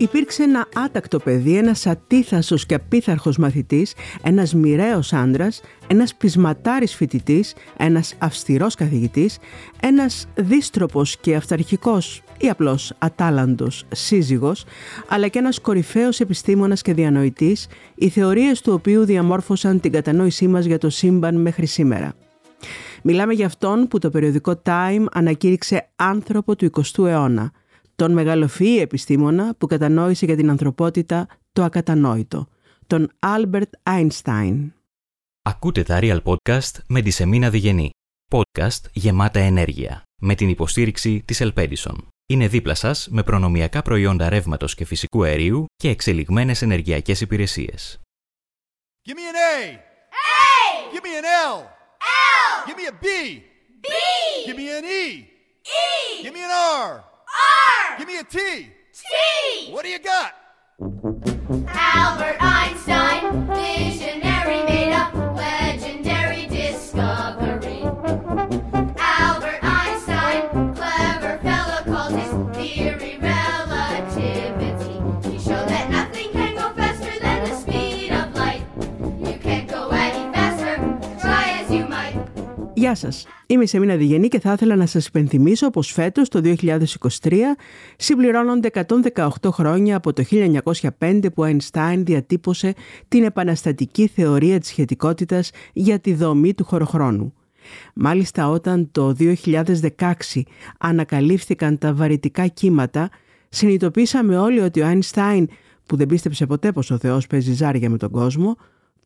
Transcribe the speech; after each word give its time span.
Υπήρξε 0.00 0.42
ένα 0.42 0.66
άτακτο 0.74 1.18
παιδί, 1.18 1.56
ένας 1.56 1.86
ατίθασος 1.86 2.66
και 2.66 2.74
απίθαρχος 2.74 3.36
μαθητής, 3.36 3.94
ένας 4.22 4.54
μοιραίος 4.54 5.12
άντρας, 5.12 5.60
ένας 5.86 6.14
πεισματάρης 6.14 6.94
φοιτητής, 6.94 7.54
ένας 7.76 8.14
αυστηρός 8.18 8.74
καθηγητής, 8.74 9.38
ένας 9.80 10.26
δίστροπος 10.34 11.16
και 11.16 11.34
αυταρχικός 11.36 12.22
ή 12.38 12.48
απλώς 12.48 12.92
ατάλαντος 12.98 13.84
σύζυγος, 13.92 14.64
αλλά 15.08 15.28
και 15.28 15.38
ένας 15.38 15.60
κορυφαίος 15.60 16.20
επιστήμονας 16.20 16.82
και 16.82 16.94
διανοητής, 16.94 17.66
οι 17.94 18.08
θεωρίες 18.08 18.60
του 18.60 18.72
οποίου 18.72 19.04
διαμόρφωσαν 19.04 19.80
την 19.80 19.92
κατανόησή 19.92 20.48
μας 20.48 20.64
για 20.64 20.78
το 20.78 20.90
σύμπαν 20.90 21.40
μέχρι 21.40 21.66
σήμερα. 21.66 22.12
Μιλάμε 23.02 23.32
για 23.32 23.46
αυτόν 23.46 23.88
που 23.88 23.98
το 23.98 24.10
περιοδικό 24.10 24.62
Time 24.64 25.04
ανακήρυξε 25.12 25.88
άνθρωπο 25.96 26.56
του 26.56 26.70
20ου 26.70 27.06
αιώνα, 27.06 27.52
τον 28.00 28.12
μεγαλοφυή 28.12 28.78
επιστήμονα 28.80 29.54
που 29.58 29.66
κατανόησε 29.66 30.24
για 30.24 30.36
την 30.36 30.50
ανθρωπότητα 30.50 31.28
το 31.52 31.62
ακατανόητο, 31.62 32.48
τον 32.86 33.10
Άλμπερτ 33.18 33.72
Einstein. 33.82 34.70
Ακούτε 35.42 35.82
τα 35.82 35.98
Real 36.02 36.22
Podcast 36.22 36.78
με 36.86 37.00
τη 37.00 37.10
Σεμίνα 37.10 37.50
Διγενή. 37.50 37.90
Podcast 38.30 38.90
γεμάτα 38.92 39.40
ενέργεια, 39.40 40.02
με 40.20 40.34
την 40.34 40.48
υποστήριξη 40.48 41.22
της 41.24 41.40
Elpedison. 41.40 42.08
Είναι 42.26 42.48
δίπλα 42.48 42.74
σας 42.74 43.08
με 43.10 43.22
προνομιακά 43.22 43.82
προϊόντα 43.82 44.28
ρεύματος 44.28 44.74
και 44.74 44.84
φυσικού 44.84 45.22
αερίου 45.22 45.64
και 45.76 45.88
εξελιγμένες 45.88 46.62
ενεργειακές 46.62 47.20
υπηρεσίες. 47.20 48.00
Give 49.08 49.14
me 49.14 49.24
an 49.32 49.36
A. 49.52 49.74
A. 50.10 50.92
Give 50.92 51.04
me 51.04 51.12
an 51.20 51.24
L. 51.52 51.56
L. 51.56 52.66
Give 52.66 52.76
me 52.80 52.86
a 52.92 52.96
B. 53.02 53.06
B. 53.80 53.86
Give 54.46 54.56
me 54.56 54.66
an 54.78 54.84
E. 54.84 55.04
E. 55.62 56.22
Give 56.22 56.34
me 56.36 56.42
an 56.48 56.52
R. 56.86 57.09
R. 57.30 57.98
Give 57.98 58.06
me 58.08 58.18
a 58.18 58.24
T. 58.24 58.38
T. 58.92 59.72
What 59.72 59.84
do 59.84 59.90
you 59.90 59.98
got? 59.98 60.34
Albert 61.68 62.36
Einstein, 62.40 63.46
visionary, 63.54 64.62
made 64.64 64.92
up, 64.92 65.14
legendary 65.36 66.46
discovery. 66.46 67.82
Albert 68.98 69.58
Einstein, 69.62 70.74
clever 70.74 71.38
fellow, 71.42 71.82
called 71.84 72.14
his 72.18 72.30
theory 72.56 73.18
relativity. 73.20 74.96
He 75.30 75.38
showed 75.38 75.68
that 75.68 75.90
nothing 75.90 76.30
can 76.32 76.54
go 76.54 76.72
faster 76.74 77.18
than 77.20 77.44
the 77.44 77.54
speed 77.56 78.12
of 78.12 78.34
light. 78.34 78.62
You 79.20 79.38
can't 79.38 79.68
go 79.68 79.90
any 79.90 80.32
faster, 80.32 80.76
try 81.20 81.60
as 81.60 81.70
you 81.70 81.86
might. 81.86 82.16
Yes, 82.76 83.26
είμαι 83.52 83.62
η 83.62 83.66
Σεμίνα 83.66 83.96
Διγενή 83.96 84.28
και 84.28 84.40
θα 84.40 84.52
ήθελα 84.52 84.76
να 84.76 84.86
σας 84.86 85.06
υπενθυμίσω 85.06 85.70
πως 85.70 85.92
φέτος, 85.92 86.28
το 86.28 86.40
2023, 87.20 87.56
συμπληρώνονται 87.96 88.70
118 89.14 89.28
χρόνια 89.50 89.96
από 89.96 90.12
το 90.12 90.22
1905 90.98 91.20
που 91.34 91.42
ο 91.42 91.46
Einstein 91.46 91.96
διατύπωσε 91.96 92.74
την 93.08 93.24
επαναστατική 93.24 94.06
θεωρία 94.06 94.60
της 94.60 94.68
σχετικότητας 94.68 95.50
για 95.72 95.98
τη 95.98 96.14
δομή 96.14 96.54
του 96.54 96.64
χωροχρόνου. 96.64 97.34
Μάλιστα 97.94 98.48
όταν 98.48 98.88
το 98.92 99.14
2016 99.18 100.42
ανακαλύφθηκαν 100.78 101.78
τα 101.78 101.94
βαρυτικά 101.94 102.46
κύματα, 102.46 103.08
συνειδητοποίησαμε 103.48 104.38
όλοι 104.38 104.60
ότι 104.60 104.80
ο 104.80 104.86
Einstein, 104.90 105.44
που 105.86 105.96
δεν 105.96 106.06
πίστεψε 106.06 106.46
ποτέ 106.46 106.72
πως 106.72 106.90
ο 106.90 106.98
Θεός 106.98 107.26
παίζει 107.26 107.52
ζάρια 107.52 107.90
με 107.90 107.96
τον 107.96 108.10
κόσμο, 108.10 108.56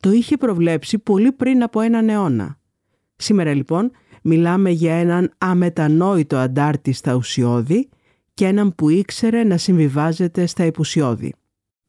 το 0.01 0.11
είχε 0.13 0.37
προβλέψει 0.37 0.99
πολύ 0.99 1.33
πριν 1.33 1.63
από 1.63 1.81
έναν 1.81 2.09
αιώνα. 2.09 2.59
Σήμερα 3.17 3.55
λοιπόν 3.55 3.91
μιλάμε 4.25 4.71
για 4.71 4.95
έναν 4.95 5.33
αμετανόητο 5.39 6.37
αντάρτη 6.37 6.93
στα 6.93 7.15
ουσιώδη 7.15 7.89
και 8.35 8.47
έναν 8.47 8.75
που 8.75 8.89
ήξερε 8.91 9.45
να 9.45 9.57
συμβιβάζεται 9.57 10.47
στα 10.47 10.65
υπουσιώδη. 10.65 11.35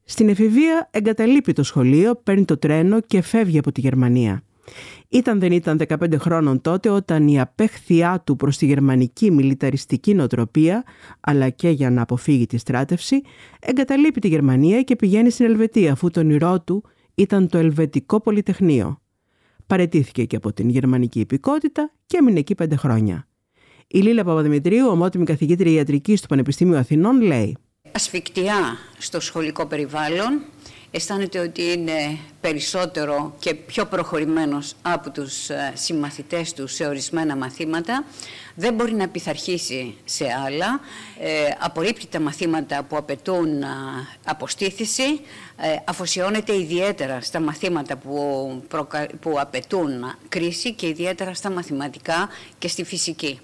Στην 0.04 0.28
εφηβεία 0.28 0.88
εγκαταλείπει 0.90 1.52
το 1.52 1.62
σχολείο, 1.62 2.14
παίρνει 2.14 2.44
το 2.44 2.56
τρένο 2.58 3.00
και 3.00 3.22
φεύγει 3.22 3.58
από 3.58 3.72
τη 3.72 3.80
Γερμανία. 3.80 4.42
Ήταν 5.08 5.40
δεν 5.40 5.52
ήταν 5.52 5.80
15 5.88 6.18
χρόνων 6.18 6.60
τότε 6.60 6.88
όταν 6.88 7.28
η 7.28 7.40
απέχθειά 7.40 8.22
του 8.26 8.36
προς 8.36 8.56
τη 8.56 8.66
γερμανική 8.66 9.30
μιλιταριστική 9.30 10.14
νοοτροπία, 10.14 10.84
αλλά 11.20 11.48
και 11.48 11.68
για 11.68 11.90
να 11.90 12.02
αποφύγει 12.02 12.46
τη 12.46 12.58
στράτευση, 12.58 13.22
εγκαταλείπει 13.60 14.20
τη 14.20 14.28
Γερμανία 14.28 14.82
και 14.82 14.96
πηγαίνει 14.96 15.30
στην 15.30 15.46
Ελβετία 15.46 15.92
αφού 15.92 16.10
το 16.10 16.20
όνειρό 16.20 16.60
του 16.60 16.84
ήταν 17.14 17.48
το 17.48 17.58
Ελβετικό 17.58 18.20
Πολυτεχνείο. 18.20 19.00
Παρετήθηκε 19.66 20.24
και 20.24 20.36
από 20.36 20.52
την 20.52 20.68
γερμανική 20.68 21.20
υπηκότητα 21.20 21.92
και 22.06 22.16
έμεινε 22.16 22.38
εκεί 22.38 22.54
πέντε 22.54 22.76
χρόνια. 22.76 23.28
Η 23.86 23.98
Λίλα 23.98 24.24
Παπαδημητρίου, 24.24 24.88
ομότιμη 24.88 25.24
καθηγήτρια 25.24 25.72
ιατρικής 25.72 26.20
του 26.20 26.26
Πανεπιστήμιου 26.26 26.76
Αθηνών, 26.76 27.20
λέει 27.20 27.56
ασφικτιά 27.96 28.78
στο 28.98 29.20
σχολικό 29.20 29.66
περιβάλλον. 29.66 30.40
Αισθάνεται 30.90 31.38
ότι 31.38 31.62
είναι 31.62 32.18
περισσότερο 32.40 33.34
και 33.38 33.54
πιο 33.54 33.84
προχωρημένος 33.86 34.74
από 34.82 35.10
τους 35.10 35.48
ε, 35.48 35.72
συμμαθητές 35.74 36.52
του 36.52 36.66
σε 36.66 36.86
ορισμένα 36.86 37.36
μαθήματα. 37.36 38.04
Δεν 38.54 38.74
μπορεί 38.74 38.94
να 38.94 39.08
πειθαρχήσει 39.08 39.94
σε 40.04 40.24
άλλα. 40.46 40.80
Ε, 41.20 41.48
απορρίπτει 41.58 42.06
τα 42.06 42.20
μαθήματα 42.20 42.82
που 42.82 42.96
απαιτούν 42.96 43.62
α, 43.62 43.68
αποστήθηση. 44.24 45.20
Ε, 45.58 45.76
αφοσιώνεται 45.84 46.58
ιδιαίτερα 46.58 47.20
στα 47.20 47.40
μαθήματα 47.40 47.96
που, 47.96 48.62
προκα... 48.68 49.06
που 49.20 49.40
απαιτούν 49.40 50.14
κρίση 50.28 50.72
και 50.72 50.86
ιδιαίτερα 50.86 51.34
στα 51.34 51.50
μαθηματικά 51.50 52.28
και 52.58 52.68
στη 52.68 52.84
φυσική. 52.84 53.40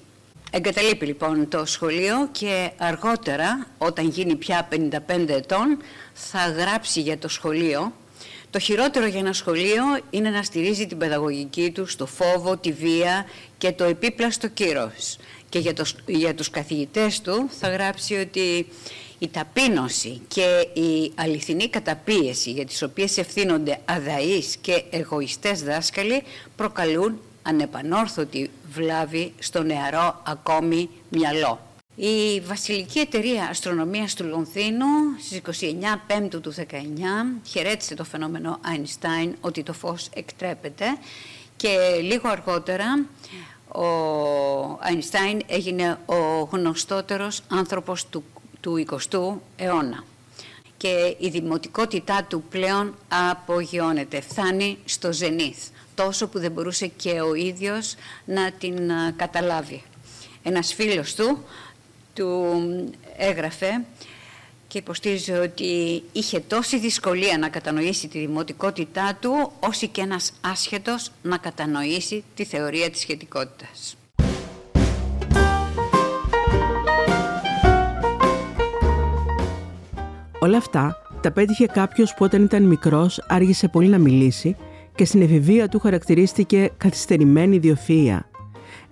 Εγκαταλείπει 0.50 1.06
λοιπόν 1.06 1.48
το 1.48 1.64
σχολείο 1.64 2.28
και 2.32 2.70
αργότερα, 2.76 3.66
όταν 3.78 4.08
γίνει 4.08 4.36
πια 4.36 4.68
55 4.72 5.28
ετών, 5.28 5.78
θα 6.12 6.48
γράψει 6.48 7.00
για 7.00 7.18
το 7.18 7.28
σχολείο. 7.28 7.92
Το 8.50 8.58
χειρότερο 8.58 9.06
για 9.06 9.18
ένα 9.18 9.32
σχολείο 9.32 9.82
είναι 10.10 10.30
να 10.30 10.42
στηρίζει 10.42 10.86
την 10.86 10.98
παιδαγωγική 10.98 11.70
του 11.70 11.86
στο 11.86 12.06
φόβο, 12.06 12.56
τη 12.56 12.72
βία 12.72 13.26
και 13.58 13.72
το 13.72 13.84
επίπλαστο 13.84 14.48
κύρος. 14.48 15.16
Και 15.48 15.58
για, 15.58 15.74
το, 15.74 15.84
για 16.06 16.34
τους 16.34 16.50
καθηγητές 16.50 17.20
του 17.20 17.48
θα 17.60 17.68
γράψει 17.68 18.14
ότι 18.14 18.66
η 19.22 19.28
ταπείνωση 19.28 20.20
και 20.28 20.68
η 20.72 21.12
αληθινή 21.14 21.68
καταπίεση 21.68 22.50
για 22.50 22.64
τις 22.64 22.82
οποίες 22.82 23.18
ευθύνονται 23.18 23.78
αδαείς 23.84 24.56
και 24.56 24.84
εγωιστές 24.90 25.62
δάσκαλοι 25.62 26.22
προκαλούν 26.56 27.20
ανεπανόρθωτη 27.42 28.50
βλάβη 28.72 29.32
στο 29.38 29.62
νεαρό 29.62 30.22
ακόμη 30.26 30.88
μυαλό. 31.08 31.60
Η 31.94 32.40
Βασιλική 32.40 32.98
Εταιρεία 32.98 33.46
Αστρονομίας 33.50 34.14
του 34.14 34.24
Λονδίνου 34.24 34.86
στις 35.18 35.40
29 35.60 36.00
Πέμπτου 36.06 36.40
του 36.40 36.54
19 36.54 36.62
χαιρέτησε 37.46 37.94
το 37.94 38.04
φαινόμενο 38.04 38.60
Einstein 38.64 39.32
ότι 39.40 39.62
το 39.62 39.72
φως 39.72 40.08
εκτρέπεται 40.14 40.84
και 41.56 41.68
λίγο 42.02 42.28
αργότερα 42.28 43.04
ο 43.68 44.78
Einstein 44.82 45.40
έγινε 45.46 45.98
ο 46.06 46.48
γνωστότερος 46.50 47.40
άνθρωπος 47.48 48.06
του, 48.06 48.24
του 48.62 48.84
20ου 48.90 49.34
αιώνα 49.56 50.04
και 50.76 51.16
η 51.18 51.28
δημοτικότητά 51.28 52.24
του 52.24 52.42
πλέον 52.50 52.94
απογειώνεται, 53.30 54.20
φτάνει 54.20 54.78
στο 54.84 55.12
ζενήθ 55.12 55.58
τόσο 55.94 56.28
που 56.28 56.38
δεν 56.38 56.52
μπορούσε 56.52 56.86
και 56.86 57.20
ο 57.20 57.34
ίδιος 57.34 57.94
να 58.24 58.52
την 58.52 58.90
καταλάβει. 59.16 59.82
Ένας 60.42 60.74
φίλος 60.74 61.14
του 61.14 61.44
του 62.14 62.54
έγραφε 63.16 63.84
και 64.68 64.78
υποστήριζε 64.78 65.38
ότι 65.38 66.02
είχε 66.12 66.40
τόση 66.40 66.78
δυσκολία 66.78 67.38
να 67.38 67.48
κατανοήσει 67.48 68.08
τη 68.08 68.18
δημοτικότητά 68.18 69.18
του 69.20 69.52
όσο 69.60 69.86
και 69.86 70.00
ένας 70.00 70.32
άσχετος 70.40 71.10
να 71.22 71.36
κατανοήσει 71.36 72.24
τη 72.34 72.44
θεωρία 72.44 72.90
της 72.90 73.00
σχετικότητας. 73.00 73.96
Όλα 80.42 80.56
αυτά 80.56 80.96
τα 81.20 81.32
πέτυχε 81.32 81.66
κάποιος 81.66 82.14
που 82.14 82.24
όταν 82.24 82.42
ήταν 82.42 82.62
μικρός 82.62 83.24
άργησε 83.28 83.68
πολύ 83.68 83.88
να 83.88 83.98
μιλήσει 83.98 84.56
και 84.94 85.04
στην 85.04 85.22
εφηβεία 85.22 85.68
του 85.68 85.78
χαρακτηρίστηκε 85.78 86.70
καθυστερημένη 86.76 87.60
ιδιοφυΐα. 87.62 88.18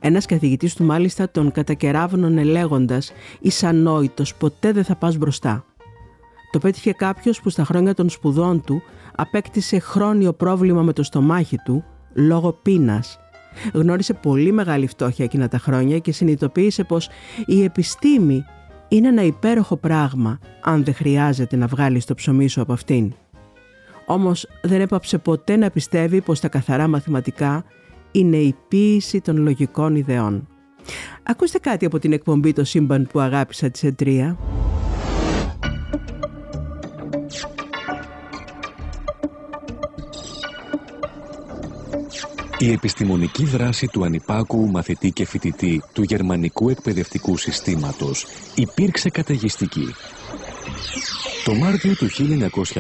Ένας 0.00 0.26
καθηγητής 0.26 0.74
του 0.74 0.84
μάλιστα 0.84 1.30
τον 1.30 1.52
κατακεράβωνε 1.52 2.42
λέγοντας 2.42 3.12
«Είσαι 3.40 3.66
ανόητος, 3.66 4.34
ποτέ 4.34 4.72
δεν 4.72 4.84
θα 4.84 4.96
πας 4.96 5.16
μπροστά». 5.16 5.64
Το 6.50 6.58
πέτυχε 6.58 6.92
κάποιος 6.92 7.40
που 7.40 7.50
στα 7.50 7.64
χρόνια 7.64 7.94
των 7.94 8.08
σπουδών 8.08 8.64
του 8.64 8.82
απέκτησε 9.16 9.78
χρόνιο 9.78 10.32
πρόβλημα 10.32 10.82
με 10.82 10.92
το 10.92 11.02
στομάχι 11.02 11.56
του 11.64 11.84
λόγω 12.14 12.52
πείνας. 12.52 13.18
Γνώρισε 13.72 14.14
πολύ 14.14 14.52
μεγάλη 14.52 14.86
φτώχεια 14.86 15.24
εκείνα 15.24 15.48
τα 15.48 15.58
χρόνια 15.58 15.98
και 15.98 16.12
συνειδητοποίησε 16.12 16.84
πως 16.84 17.08
η 17.46 17.64
επιστήμη 17.64 18.44
είναι 18.90 19.08
ένα 19.08 19.22
υπέροχο 19.22 19.76
πράγμα 19.76 20.38
αν 20.60 20.84
δεν 20.84 20.94
χρειάζεται 20.94 21.56
να 21.56 21.66
βγάλεις 21.66 22.04
το 22.04 22.14
ψωμί 22.14 22.48
σου 22.48 22.60
από 22.60 22.72
αυτήν 22.72 23.12
όμως 24.10 24.46
δεν 24.62 24.80
έπαψε 24.80 25.18
ποτέ 25.18 25.56
να 25.56 25.70
πιστεύει 25.70 26.20
πως 26.20 26.40
τα 26.40 26.48
καθαρά 26.48 26.88
μαθηματικά 26.88 27.64
είναι 28.10 28.36
η 28.36 28.54
ποίηση 28.68 29.20
των 29.20 29.36
λογικών 29.36 29.96
ιδεών. 29.96 30.48
Ακούστε 31.22 31.58
κάτι 31.58 31.84
από 31.84 31.98
την 31.98 32.12
εκπομπή 32.12 32.52
«Το 32.52 32.64
σύμπαν 32.64 33.06
που 33.12 33.20
αγάπησα» 33.20 33.70
της 33.70 33.82
Ετρία. 33.82 34.38
Η 42.62 42.72
επιστημονική 42.72 43.44
δράση 43.44 43.86
του 43.86 44.04
ανυπάκουου 44.04 44.70
μαθητή 44.70 45.10
και 45.10 45.26
φοιτητή 45.26 45.82
του 45.92 46.02
γερμανικού 46.02 46.68
εκπαιδευτικού 46.68 47.36
συστήματος 47.36 48.26
υπήρξε 48.54 49.10
καταιγιστική. 49.10 49.86
Το 51.44 51.54
Μάρτιο 51.54 51.94
του 51.94 52.06
1905, 52.10 52.72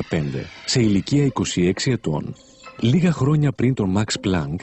σε 0.64 0.80
ηλικία 0.80 1.32
26 1.54 1.70
ετών, 1.84 2.34
λίγα 2.80 3.12
χρόνια 3.12 3.52
πριν 3.52 3.74
τον 3.74 3.94
Max 3.96 4.26
Planck, 4.26 4.56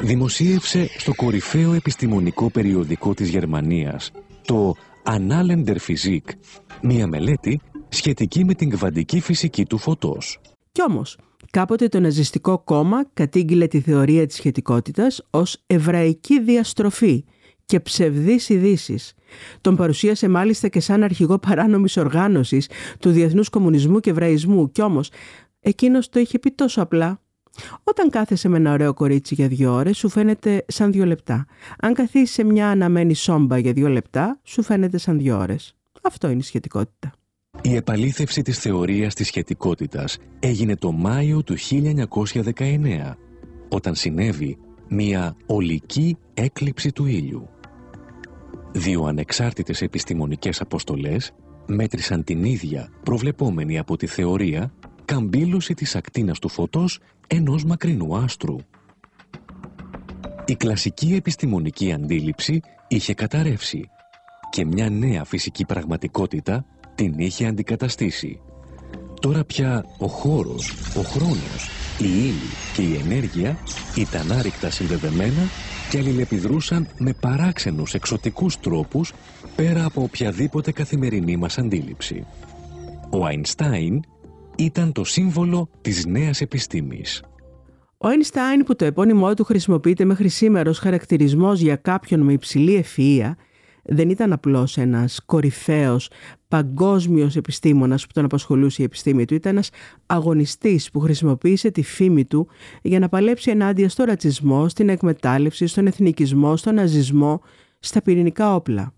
δημοσίευσε 0.00 0.88
στο 0.98 1.14
κορυφαίο 1.14 1.72
επιστημονικό 1.72 2.50
περιοδικό 2.50 3.14
της 3.14 3.28
Γερμανίας 3.28 4.10
το 4.44 4.74
Anallender 5.04 5.76
Physik, 5.86 6.32
μία 6.82 7.06
μελέτη 7.06 7.60
σχετική 7.88 8.44
με 8.44 8.54
την 8.54 8.70
κβαντική 8.70 9.20
φυσική 9.20 9.64
του 9.64 9.78
φωτός. 9.78 10.40
Κι 10.72 10.82
όμως, 10.82 11.18
κάποτε 11.54 11.88
το 11.88 12.00
ναζιστικό 12.00 12.58
κόμμα 12.58 13.04
κατήγγειλε 13.14 13.66
τη 13.66 13.80
θεωρία 13.80 14.26
της 14.26 14.36
σχετικότητας 14.36 15.26
ως 15.30 15.62
εβραϊκή 15.66 16.40
διαστροφή 16.40 17.24
και 17.64 17.80
ψευδείς 17.80 18.48
ειδήσεις. 18.48 19.14
Τον 19.60 19.76
παρουσίασε 19.76 20.28
μάλιστα 20.28 20.68
και 20.68 20.80
σαν 20.80 21.02
αρχηγό 21.02 21.38
παράνομης 21.38 21.96
οργάνωσης 21.96 22.68
του 22.98 23.10
διεθνούς 23.10 23.48
κομμουνισμού 23.48 24.00
και 24.00 24.10
εβραϊσμού. 24.10 24.72
Κι 24.72 24.82
όμως, 24.82 25.10
εκείνος 25.60 26.08
το 26.08 26.20
είχε 26.20 26.38
πει 26.38 26.50
τόσο 26.50 26.82
απλά. 26.82 27.20
Όταν 27.84 28.10
κάθεσαι 28.10 28.48
με 28.48 28.56
ένα 28.56 28.72
ωραίο 28.72 28.94
κορίτσι 28.94 29.34
για 29.34 29.48
δύο 29.48 29.72
ώρες, 29.72 29.96
σου 29.96 30.08
φαίνεται 30.08 30.64
σαν 30.68 30.92
δύο 30.92 31.04
λεπτά. 31.04 31.46
Αν 31.78 31.94
καθίσεις 31.94 32.30
σε 32.30 32.44
μια 32.44 32.68
αναμένη 32.68 33.14
σόμπα 33.14 33.58
για 33.58 33.72
δύο 33.72 33.88
λεπτά, 33.88 34.40
σου 34.42 34.62
φαίνεται 34.62 34.98
σαν 34.98 35.18
δύο 35.18 35.38
ώρες. 35.38 35.74
Αυτό 36.02 36.28
είναι 36.28 36.40
η 36.40 36.42
σχετικότητα. 36.42 37.12
Η 37.62 37.74
επαλήθευση 37.74 38.42
της 38.42 38.58
θεωρίας 38.58 39.14
της 39.14 39.26
σχετικότητας 39.26 40.18
έγινε 40.38 40.76
το 40.76 40.92
Μάιο 40.92 41.42
του 41.42 41.56
1919, 41.58 43.16
όταν 43.68 43.94
συνέβη 43.94 44.58
μια 44.88 45.36
ολική 45.46 46.16
έκλειψη 46.34 46.92
του 46.92 47.06
ήλιου. 47.06 47.48
Δύο 48.72 49.04
ανεξάρτητες 49.04 49.82
επιστημονικές 49.82 50.60
αποστολές 50.60 51.32
μέτρησαν 51.66 52.24
την 52.24 52.44
ίδια 52.44 52.88
προβλεπόμενη 53.02 53.78
από 53.78 53.96
τη 53.96 54.06
θεωρία 54.06 54.72
καμπύλωση 55.04 55.74
της 55.74 55.96
ακτίνας 55.96 56.38
του 56.38 56.48
φωτός 56.48 57.00
ενός 57.26 57.64
μακρινού 57.64 58.16
άστρου. 58.16 58.56
Η 60.46 60.54
κλασική 60.54 61.14
επιστημονική 61.14 61.92
αντίληψη 61.92 62.60
είχε 62.88 63.14
καταρρεύσει 63.14 63.88
και 64.50 64.64
μια 64.64 64.90
νέα 64.90 65.24
φυσική 65.24 65.64
πραγματικότητα 65.64 66.64
την 66.94 67.14
είχε 67.16 67.46
αντικαταστήσει. 67.46 68.40
Τώρα 69.20 69.44
πια 69.44 69.84
ο 69.98 70.06
χώρος, 70.06 70.72
ο 70.96 71.00
χρόνος, 71.00 71.68
η 71.98 72.04
ύλη 72.04 72.50
και 72.74 72.82
η 72.82 73.00
ενέργεια 73.04 73.58
ήταν 73.96 74.32
άρρηκτα 74.32 74.70
συνδεδεμένα 74.70 75.42
και 75.90 75.98
αλληλεπιδρούσαν 75.98 76.86
με 76.98 77.12
παράξενους 77.20 77.94
εξωτικούς 77.94 78.60
τρόπους 78.60 79.12
πέρα 79.56 79.84
από 79.84 80.02
οποιαδήποτε 80.02 80.72
καθημερινή 80.72 81.36
μας 81.36 81.58
αντίληψη. 81.58 82.26
Ο 83.10 83.24
Αϊνστάιν 83.24 84.00
ήταν 84.56 84.92
το 84.92 85.04
σύμβολο 85.04 85.68
της 85.80 86.06
νέας 86.06 86.40
επιστήμης. 86.40 87.22
Ο 87.98 88.06
Einstein 88.08 88.64
που 88.66 88.76
το 88.76 88.84
επώνυμό 88.84 89.34
του 89.34 89.44
χρησιμοποιείται 89.44 90.04
μέχρι 90.04 90.28
σήμερα 90.28 90.70
ως 90.70 90.78
χαρακτηρισμός 90.78 91.60
για 91.60 91.76
κάποιον 91.76 92.20
με 92.20 92.32
υψηλή 92.32 92.84
ευφυΐα 92.84 93.32
δεν 93.84 94.10
ήταν 94.10 94.32
απλώς 94.32 94.76
ένας 94.76 95.20
κορυφαίος 95.26 96.10
παγκόσμιος 96.48 97.36
επιστήμονας 97.36 98.06
που 98.06 98.12
τον 98.12 98.24
απασχολούσε 98.24 98.82
η 98.82 98.84
επιστήμη 98.84 99.24
του. 99.24 99.34
Ήταν 99.34 99.52
ένας 99.52 99.70
αγωνιστής 100.06 100.90
που 100.90 101.00
χρησιμοποίησε 101.00 101.70
τη 101.70 101.82
φήμη 101.82 102.24
του 102.24 102.48
για 102.82 102.98
να 102.98 103.08
παλέψει 103.08 103.50
ενάντια 103.50 103.88
στο 103.88 104.04
ρατσισμό, 104.04 104.68
στην 104.68 104.88
εκμετάλλευση, 104.88 105.66
στον 105.66 105.86
εθνικισμό, 105.86 106.56
στον 106.56 106.74
ναζισμό, 106.74 107.40
στα 107.78 108.02
πυρηνικά 108.02 108.54
όπλα. 108.54 108.92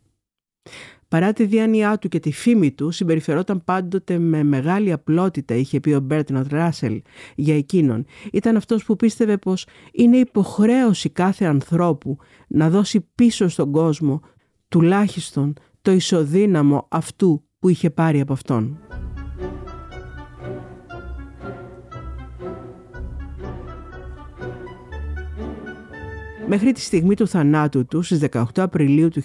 Παρά 1.08 1.32
τη 1.32 1.44
διάνοιά 1.44 1.98
του 1.98 2.08
και 2.08 2.20
τη 2.20 2.32
φήμη 2.32 2.70
του, 2.72 2.90
συμπεριφερόταν 2.90 3.64
πάντοτε 3.64 4.18
με 4.18 4.42
μεγάλη 4.42 4.92
απλότητα, 4.92 5.54
είχε 5.54 5.80
πει 5.80 5.92
ο 5.92 6.00
Μπέρτνοντ 6.00 6.52
Ράσελ 6.52 7.02
για 7.34 7.56
εκείνον. 7.56 8.04
Ήταν 8.32 8.56
αυτός 8.56 8.84
που 8.84 8.96
πίστευε 8.96 9.36
πως 9.36 9.66
είναι 9.92 10.16
υποχρέωση 10.16 11.08
κάθε 11.08 11.44
ανθρώπου 11.44 12.16
να 12.48 12.70
δώσει 12.70 13.08
πίσω 13.14 13.48
στον 13.48 13.70
κόσμο 13.72 14.20
τουλάχιστον 14.68 15.52
το 15.82 15.92
ισοδύναμο 15.92 16.86
αυτού 16.90 17.44
που 17.58 17.68
είχε 17.68 17.90
πάρει 17.90 18.20
από 18.20 18.32
αυτόν. 18.32 18.78
Μέχρι 26.48 26.72
τη 26.72 26.80
στιγμή 26.80 27.14
του 27.14 27.28
θανάτου 27.28 27.86
του 27.86 28.02
στις 28.02 28.20
18 28.30 28.42
Απριλίου 28.56 29.08
του 29.08 29.22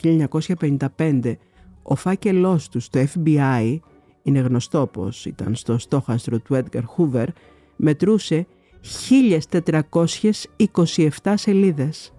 1955 0.97 1.35
ο 1.83 1.95
φάκελός 1.95 2.69
του 2.69 2.79
στο 2.79 3.03
FBI, 3.13 3.79
είναι 4.23 4.39
γνωστό 4.39 4.87
πως 4.87 5.25
ήταν 5.25 5.55
στο 5.55 5.77
στόχαστρο 5.77 6.39
του 6.39 6.63
Edgar 6.63 6.83
Hoover, 6.97 7.27
μετρούσε 7.75 8.47
1427 11.21 11.33
σελίδες. 11.35 12.13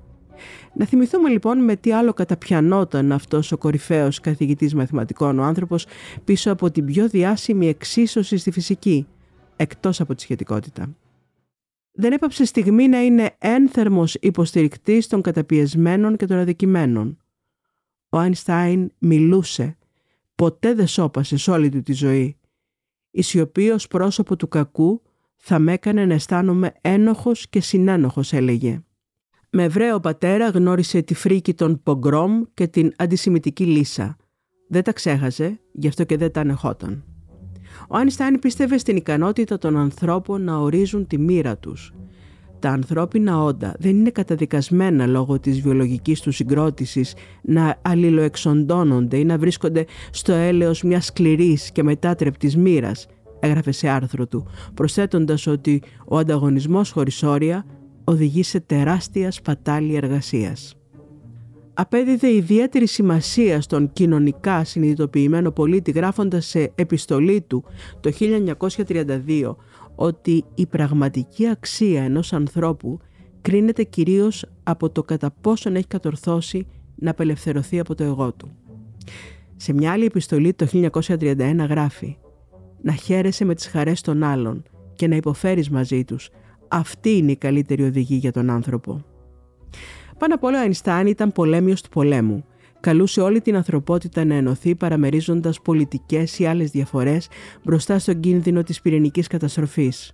Να 0.75 0.84
θυμηθούμε 0.84 1.29
λοιπόν 1.29 1.64
με 1.64 1.76
τι 1.76 1.93
άλλο 1.93 2.12
καταπιανόταν 2.12 3.12
αυτός 3.12 3.52
ο 3.52 3.58
κορυφαίος 3.58 4.20
καθηγητής 4.20 4.75
μαθηματικών 4.75 5.38
ο 5.38 5.43
άνθρωπος 5.43 5.87
πίσω 6.25 6.52
από 6.52 6.70
την 6.70 6.84
πιο 6.84 7.08
διάσημη 7.08 7.69
εξίσωση 7.69 8.37
στη 8.37 8.50
φυσική, 8.50 9.06
εκτός 9.56 10.00
από 10.00 10.14
τη 10.14 10.23
σχετικότητα. 10.23 10.96
Δεν 11.93 12.12
έπαψε 12.12 12.44
στιγμή 12.44 12.88
να 12.88 13.02
είναι 13.02 13.34
ένθερμος 13.38 14.14
υποστηρικτής 14.14 15.06
των 15.06 15.23
καταπιεσμένων 15.23 16.17
και 16.17 16.26
των 16.26 16.38
αδικημένων. 16.38 17.19
Ο 18.08 18.19
Άινστάιν 18.19 18.93
μιλούσε, 18.99 19.76
ποτέ 20.35 20.75
δεν 20.75 20.87
σώπασε 20.87 21.37
σε 21.37 21.50
όλη 21.50 21.69
του 21.69 21.82
τη 21.82 21.93
ζωή. 21.93 22.37
Η 23.11 23.23
σιωπή 23.23 23.70
ως 23.70 23.88
πρόσωπο 23.88 24.37
του 24.37 24.49
κακού 24.49 25.02
θα 25.37 25.58
με 25.58 25.73
έκανε 25.73 26.06
να 26.06 26.14
αισθάνομαι 26.14 26.73
ένοχος 26.81 27.49
και 27.49 27.61
συνένοχος 27.61 28.32
έλεγε. 28.32 28.82
Με 29.54 29.62
Εβραίο 29.62 30.00
πατέρα 30.00 30.49
γνώρισε 30.49 31.02
τη 31.02 31.14
φρίκη 31.14 31.54
των 31.54 31.82
Πογκρόμ 31.82 32.43
και 32.54 32.66
την 32.66 32.93
αντισημιτική 32.96 33.64
λύσα. 33.64 34.16
Δεν 34.69 34.82
τα 34.82 34.93
ξέχαζε, 34.93 35.61
γι' 35.73 35.88
αυτό 35.88 36.04
και 36.04 36.16
δεν 36.16 36.32
τα 36.32 36.40
ανεχόταν. 36.40 37.04
Ο 37.88 37.97
Άνιστάιν 37.97 38.38
πίστευε 38.38 38.78
στην 38.78 38.97
ικανότητα 38.97 39.59
των 39.59 39.76
ανθρώπων 39.76 40.42
να 40.42 40.56
ορίζουν 40.56 41.06
τη 41.06 41.18
μοίρα 41.18 41.59
τους. 41.59 41.92
Τα 42.59 42.71
ανθρώπινα 42.71 43.42
όντα 43.42 43.75
δεν 43.78 43.90
είναι 43.90 44.11
καταδικασμένα 44.11 45.06
λόγω 45.06 45.40
της 45.40 45.61
βιολογικής 45.61 46.21
τους 46.21 46.37
συγκρότησης 46.37 47.14
να 47.42 47.78
αλληλοεξοντώνονται 47.82 49.16
ή 49.16 49.25
να 49.25 49.38
βρίσκονται 49.38 49.85
στο 50.11 50.32
έλεος 50.32 50.82
μιας 50.82 51.06
σκληρής 51.06 51.73
και 51.73 51.82
μετάτρεπτης 51.82 52.56
μοίρας, 52.56 53.06
έγραφε 53.40 53.73
σε 53.73 53.88
άρθρο 53.88 54.26
του, 54.26 54.47
προσθέτοντας 54.75 55.47
ότι 55.47 55.82
ο 56.09 56.18
ανταγωνισμός 56.18 56.90
χωρίς 56.90 57.23
όρια 57.23 57.64
οδηγεί 58.04 58.42
σε 58.42 58.61
τεράστια 58.61 59.30
σπατάλη 59.30 59.94
εργασίας. 59.94 60.76
Απέδιδε 61.75 62.28
ιδιαίτερη 62.28 62.87
σημασία 62.87 63.61
στον 63.61 63.92
κοινωνικά 63.92 64.64
συνειδητοποιημένο 64.64 65.50
πολίτη 65.50 65.90
γράφοντας 65.90 66.47
σε 66.47 66.73
επιστολή 66.75 67.40
του 67.40 67.64
το 68.00 68.11
1932 68.87 69.54
ότι 69.94 70.44
η 70.54 70.66
πραγματική 70.66 71.49
αξία 71.49 72.02
ενός 72.02 72.32
ανθρώπου 72.32 72.99
κρίνεται 73.40 73.82
κυρίως 73.82 74.47
από 74.62 74.90
το 74.90 75.02
κατά 75.02 75.30
πόσον 75.40 75.76
έχει 75.76 75.87
κατορθώσει 75.87 76.66
να 76.94 77.11
απελευθερωθεί 77.11 77.78
από 77.78 77.94
το 77.94 78.04
εγώ 78.04 78.32
του. 78.32 78.50
Σε 79.56 79.73
μια 79.73 79.92
άλλη 79.92 80.04
επιστολή 80.04 80.54
το 80.54 80.66
1931 80.73 81.66
γράφει 81.68 82.16
«Να 82.82 82.92
χαίρεσαι 82.92 83.44
με 83.44 83.54
τις 83.54 83.66
χαρές 83.66 84.00
των 84.00 84.23
άλλων 84.23 84.62
και 84.94 85.06
να 85.06 85.16
υποφέρεις 85.16 85.71
μαζί 85.71 86.04
τους, 86.04 86.30
αυτή 86.73 87.17
είναι 87.17 87.31
η 87.31 87.37
καλύτερη 87.37 87.83
οδηγή 87.83 88.14
για 88.14 88.33
τον 88.33 88.50
άνθρωπο. 88.50 89.05
Πάνω 90.19 90.35
απ' 90.35 90.45
όλα 90.45 90.59
ο 90.59 90.61
Αϊνστάιν 90.61 91.07
ήταν 91.07 91.33
πολέμιος 91.33 91.83
του 91.83 91.88
πολέμου. 91.88 92.45
Καλούσε 92.81 93.21
όλη 93.21 93.41
την 93.41 93.57
ανθρωπότητα 93.57 94.25
να 94.25 94.35
ενωθεί 94.35 94.75
παραμερίζοντας 94.75 95.61
πολιτικές 95.61 96.38
ή 96.38 96.47
άλλες 96.47 96.71
διαφορές 96.71 97.29
μπροστά 97.64 97.99
στον 97.99 98.21
κίνδυνο 98.21 98.62
της 98.62 98.81
πυρηνικής 98.81 99.26
καταστροφής. 99.26 100.12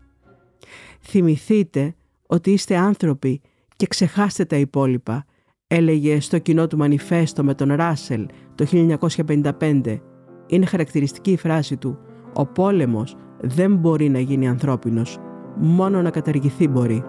Θυμηθείτε 1.01 1.95
ότι 2.27 2.51
είστε 2.51 2.77
άνθρωποι 2.77 3.41
και 3.77 3.87
ξεχάστε 3.87 4.45
τα 4.45 4.57
υπόλοιπα, 4.57 5.25
έλεγε 5.67 6.21
στο 6.21 6.39
κοινό 6.39 6.67
του 6.67 6.77
μανιφέστο 6.77 7.45
με 7.45 7.55
τον 7.55 7.75
Ράσελ 7.75 8.27
το 8.55 8.65
1955. 8.65 10.01
Είναι 10.47 10.67
χαρακτηριστική 10.67 11.31
η 11.31 11.37
φράση 11.37 11.77
του 11.77 11.99
«Ο 12.35 12.47
πόλεμος 12.47 13.17
δεν 13.41 13.77
μπορεί 13.77 14.09
να 14.09 14.21
γίνει 14.21 14.49
ανθρώπινος, 14.49 15.19
Μόνο 15.55 16.03
να 16.03 16.11
καταργηθεί 16.11 16.69
μπορεί. 16.69 17.05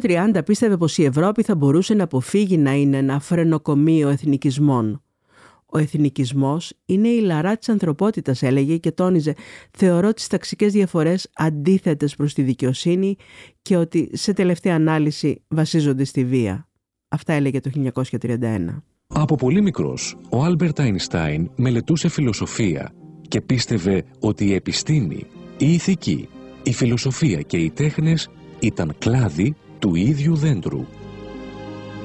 1930 0.00 0.40
πίστευε 0.44 0.76
πως 0.76 0.98
η 0.98 1.04
Ευρώπη 1.04 1.42
θα 1.42 1.54
μπορούσε 1.54 1.94
να 1.94 2.04
αποφύγει 2.04 2.56
να 2.56 2.72
είναι 2.72 2.96
ένα 2.96 3.20
φρενοκομείο 3.20 4.08
εθνικισμών. 4.08 5.02
Ο 5.66 5.78
εθνικισμός 5.78 6.72
είναι 6.86 7.08
η 7.08 7.20
ιλαρά 7.20 7.56
της 7.56 7.68
ανθρωπότητας, 7.68 8.42
έλεγε 8.42 8.76
και 8.76 8.92
τόνιζε 8.92 9.34
«Θεωρώ 9.70 10.12
τις 10.12 10.26
ταξικές 10.26 10.72
διαφορές 10.72 11.30
αντίθετες 11.34 12.16
προς 12.16 12.34
τη 12.34 12.42
δικαιοσύνη 12.42 13.16
και 13.62 13.76
ότι 13.76 14.10
σε 14.12 14.32
τελευταία 14.32 14.74
ανάλυση 14.74 15.42
βασίζονται 15.48 16.04
στη 16.04 16.24
βία». 16.24 16.68
Αυτά 17.08 17.32
έλεγε 17.32 17.60
το 17.60 17.70
1931. 17.70 18.82
Από 19.06 19.34
πολύ 19.34 19.62
μικρός, 19.62 20.16
ο 20.30 20.44
Άλμπερτ 20.44 20.80
Αϊνστάιν 20.80 21.50
μελετούσε 21.56 22.08
φιλοσοφία 22.08 22.92
και 23.28 23.40
πίστευε 23.40 24.04
ότι 24.20 24.46
η 24.46 24.54
επιστήμη, 24.54 25.26
η 25.58 25.72
ηθική, 25.72 26.28
η 26.62 26.72
φιλοσοφία 26.72 27.40
και 27.40 27.56
οι 27.56 27.70
τέχνες 27.70 28.28
ήταν 28.60 28.94
κλάδι 28.98 29.54
του 29.78 29.94
ίδιου 29.94 30.34
δέντρου. 30.34 30.84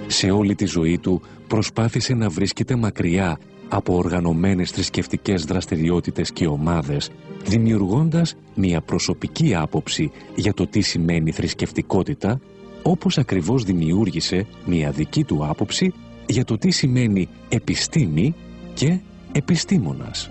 Σε 0.08 0.32
όλη 0.32 0.56
τη 0.56 0.66
ζωή 0.66 0.98
του 0.98 1.22
προσπάθησε 1.48 2.14
να 2.14 2.30
βρίσκεται 2.30 2.76
μακριά 2.76 3.40
από 3.70 3.96
οργανωμένες 3.96 4.72
θρησκευτικές 4.72 5.46
δραστηριότητες 5.46 6.32
και 6.32 6.48
ομάδες, 6.48 7.12
δημιουργώντας 7.46 8.36
μια 8.56 8.82
προσωπική 8.82 9.56
άποψη 9.56 10.12
για 10.36 10.54
το 10.54 10.68
τι 10.68 10.82
σημαίνει 10.82 11.32
θρησκευτικότητα, 11.32 12.40
όπως 12.84 13.18
ακριβώς 13.18 13.64
δημιούργησε 13.64 14.46
μια 14.66 14.92
δική 14.92 15.24
του 15.24 15.46
άποψη 15.46 15.94
για 16.28 16.44
το 16.44 16.58
τι 16.58 16.72
σημαίνει 16.72 17.30
επιστήμη 17.50 18.36
και 18.74 19.00
επιστήμονας. 19.32 20.30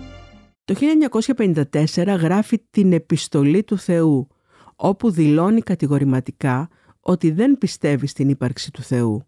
Το 0.65 0.75
1954 1.93 2.17
γράφει 2.19 2.61
την 2.69 2.93
«Επιστολή 2.93 3.63
του 3.63 3.77
Θεού», 3.77 4.27
όπου 4.75 5.11
δηλώνει 5.11 5.61
κατηγορηματικά 5.61 6.69
ότι 7.03 7.31
δεν 7.31 7.57
πιστεύεις 7.57 8.11
στην 8.11 8.29
ύπαρξη 8.29 8.71
του 8.71 8.81
Θεού. 8.81 9.27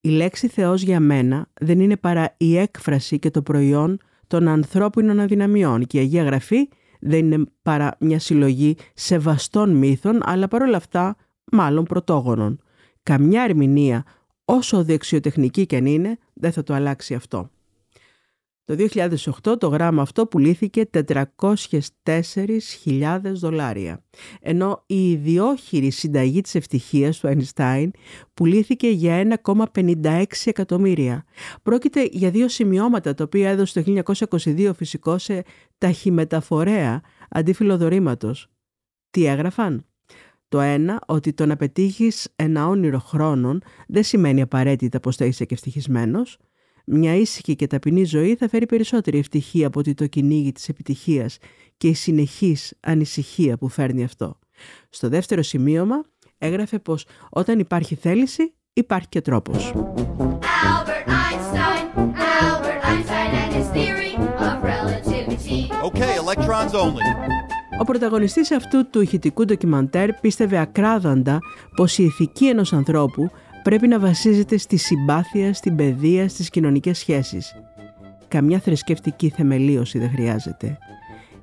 Η 0.00 0.08
λέξη 0.08 0.48
Θεός 0.48 0.82
για 0.82 1.00
μένα 1.00 1.46
δεν 1.60 1.80
είναι 1.80 1.96
παρά 1.96 2.34
η 2.36 2.56
έκφραση 2.56 3.18
και 3.18 3.30
το 3.30 3.42
προϊόν 3.42 3.98
των 4.26 4.48
ανθρώπινων 4.48 5.20
αδυναμιών 5.20 5.86
και 5.86 5.98
η 5.98 6.00
Αγία 6.00 6.22
Γραφή 6.22 6.68
δεν 7.00 7.18
είναι 7.18 7.44
παρά 7.62 7.96
μια 8.00 8.18
συλλογή 8.18 8.76
σεβαστών 8.94 9.70
μύθων, 9.70 10.20
αλλά 10.22 10.48
παρόλα 10.48 10.76
αυτά 10.76 11.16
μάλλον 11.52 11.84
πρωτόγονων. 11.84 12.60
Καμιά 13.02 13.42
ερμηνεία, 13.42 14.04
όσο 14.44 14.84
δεξιοτεχνική 14.84 15.66
και 15.66 15.76
αν 15.76 15.86
είναι, 15.86 16.18
δεν 16.32 16.52
θα 16.52 16.62
το 16.62 16.74
αλλάξει 16.74 17.14
αυτό. 17.14 17.50
Το 18.66 18.74
2008 19.44 19.58
το 19.58 19.68
γράμμα 19.68 20.02
αυτό 20.02 20.26
πουλήθηκε 20.26 20.84
404.000 20.92 23.20
δολάρια, 23.22 24.04
ενώ 24.40 24.82
η 24.86 25.10
ιδιόχειρη 25.10 25.90
συνταγή 25.90 26.40
της 26.40 26.54
ευτυχίας 26.54 27.18
του 27.18 27.28
Einstein 27.28 27.88
πουλήθηκε 28.34 28.88
για 28.88 29.40
1,56 29.44 30.24
εκατομμύρια. 30.44 31.24
Πρόκειται 31.62 32.08
για 32.10 32.30
δύο 32.30 32.48
σημειώματα 32.48 33.14
τα 33.14 33.24
οποία 33.24 33.50
έδωσε 33.50 33.82
το 33.82 34.02
1922 34.14 34.70
φυσικό 34.76 35.18
σε 35.18 35.44
ταχυμεταφορέα 35.78 37.00
αντί 37.30 37.52
φιλοδορήματος. 37.52 38.48
Τι 39.10 39.26
έγραφαν; 39.26 39.86
Το 40.48 40.60
ένα, 40.60 41.00
ότι 41.06 41.32
το 41.32 41.46
να 41.46 41.56
πετύχεις 41.56 42.28
ένα 42.36 42.68
όνειρο 42.68 42.98
χρόνων 42.98 43.62
δεν 43.88 44.02
σημαίνει 44.02 44.42
απαραίτητα 44.42 45.00
πως 45.00 45.16
θα 45.16 45.24
είσαι 45.24 45.44
και 45.44 45.54
ευτυχισμένος. 45.54 46.38
Μια 46.84 47.14
ήσυχη 47.14 47.56
και 47.56 47.66
ταπεινή 47.66 48.04
ζωή 48.04 48.34
θα 48.34 48.48
φέρει 48.48 48.66
περισσότερη 48.66 49.18
ευτυχία 49.18 49.66
από 49.66 49.78
ότι 49.78 49.94
το 49.94 50.06
κυνήγι 50.06 50.52
της 50.52 50.68
επιτυχίας 50.68 51.38
και 51.76 51.88
η 51.88 51.94
συνεχής 51.94 52.74
ανησυχία 52.80 53.56
που 53.56 53.68
φέρνει 53.68 54.04
αυτό. 54.04 54.38
Στο 54.90 55.08
δεύτερο 55.08 55.42
σημείωμα 55.42 56.04
έγραφε 56.38 56.78
πως 56.78 57.06
όταν 57.30 57.58
υπάρχει 57.58 57.94
θέληση 57.94 58.54
υπάρχει 58.72 59.08
και 59.08 59.20
τρόπος. 59.20 59.72
Albert 59.72 61.08
Einstein, 61.26 61.84
Albert 62.50 62.82
Einstein 62.90 63.30
and 63.42 63.50
his 63.58 63.68
theory 63.76 64.14
of 64.48 64.56
relativity. 64.72 65.60
Okay, 65.88 66.12
electrons 66.22 66.72
only. 66.84 67.04
Ο 67.80 67.84
πρωταγωνιστής 67.84 68.50
αυτού 68.50 68.90
του 68.90 69.00
ηχητικού 69.00 69.44
ντοκιμαντέρ 69.44 70.12
πίστευε 70.12 70.58
ακράδαντα 70.58 71.38
πως 71.76 71.98
η 71.98 72.04
ηθική 72.04 72.46
ενός 72.46 72.72
ανθρώπου 72.72 73.30
πρέπει 73.64 73.88
να 73.88 73.98
βασίζεται 73.98 74.56
στη 74.56 74.76
συμπάθεια, 74.76 75.54
στην 75.54 75.76
παιδεία, 75.76 76.28
στις 76.28 76.50
κοινωνικές 76.50 76.98
σχέσεις. 76.98 77.54
Καμιά 78.28 78.58
θρησκευτική 78.58 79.28
θεμελίωση 79.28 79.98
δεν 79.98 80.10
χρειάζεται. 80.10 80.78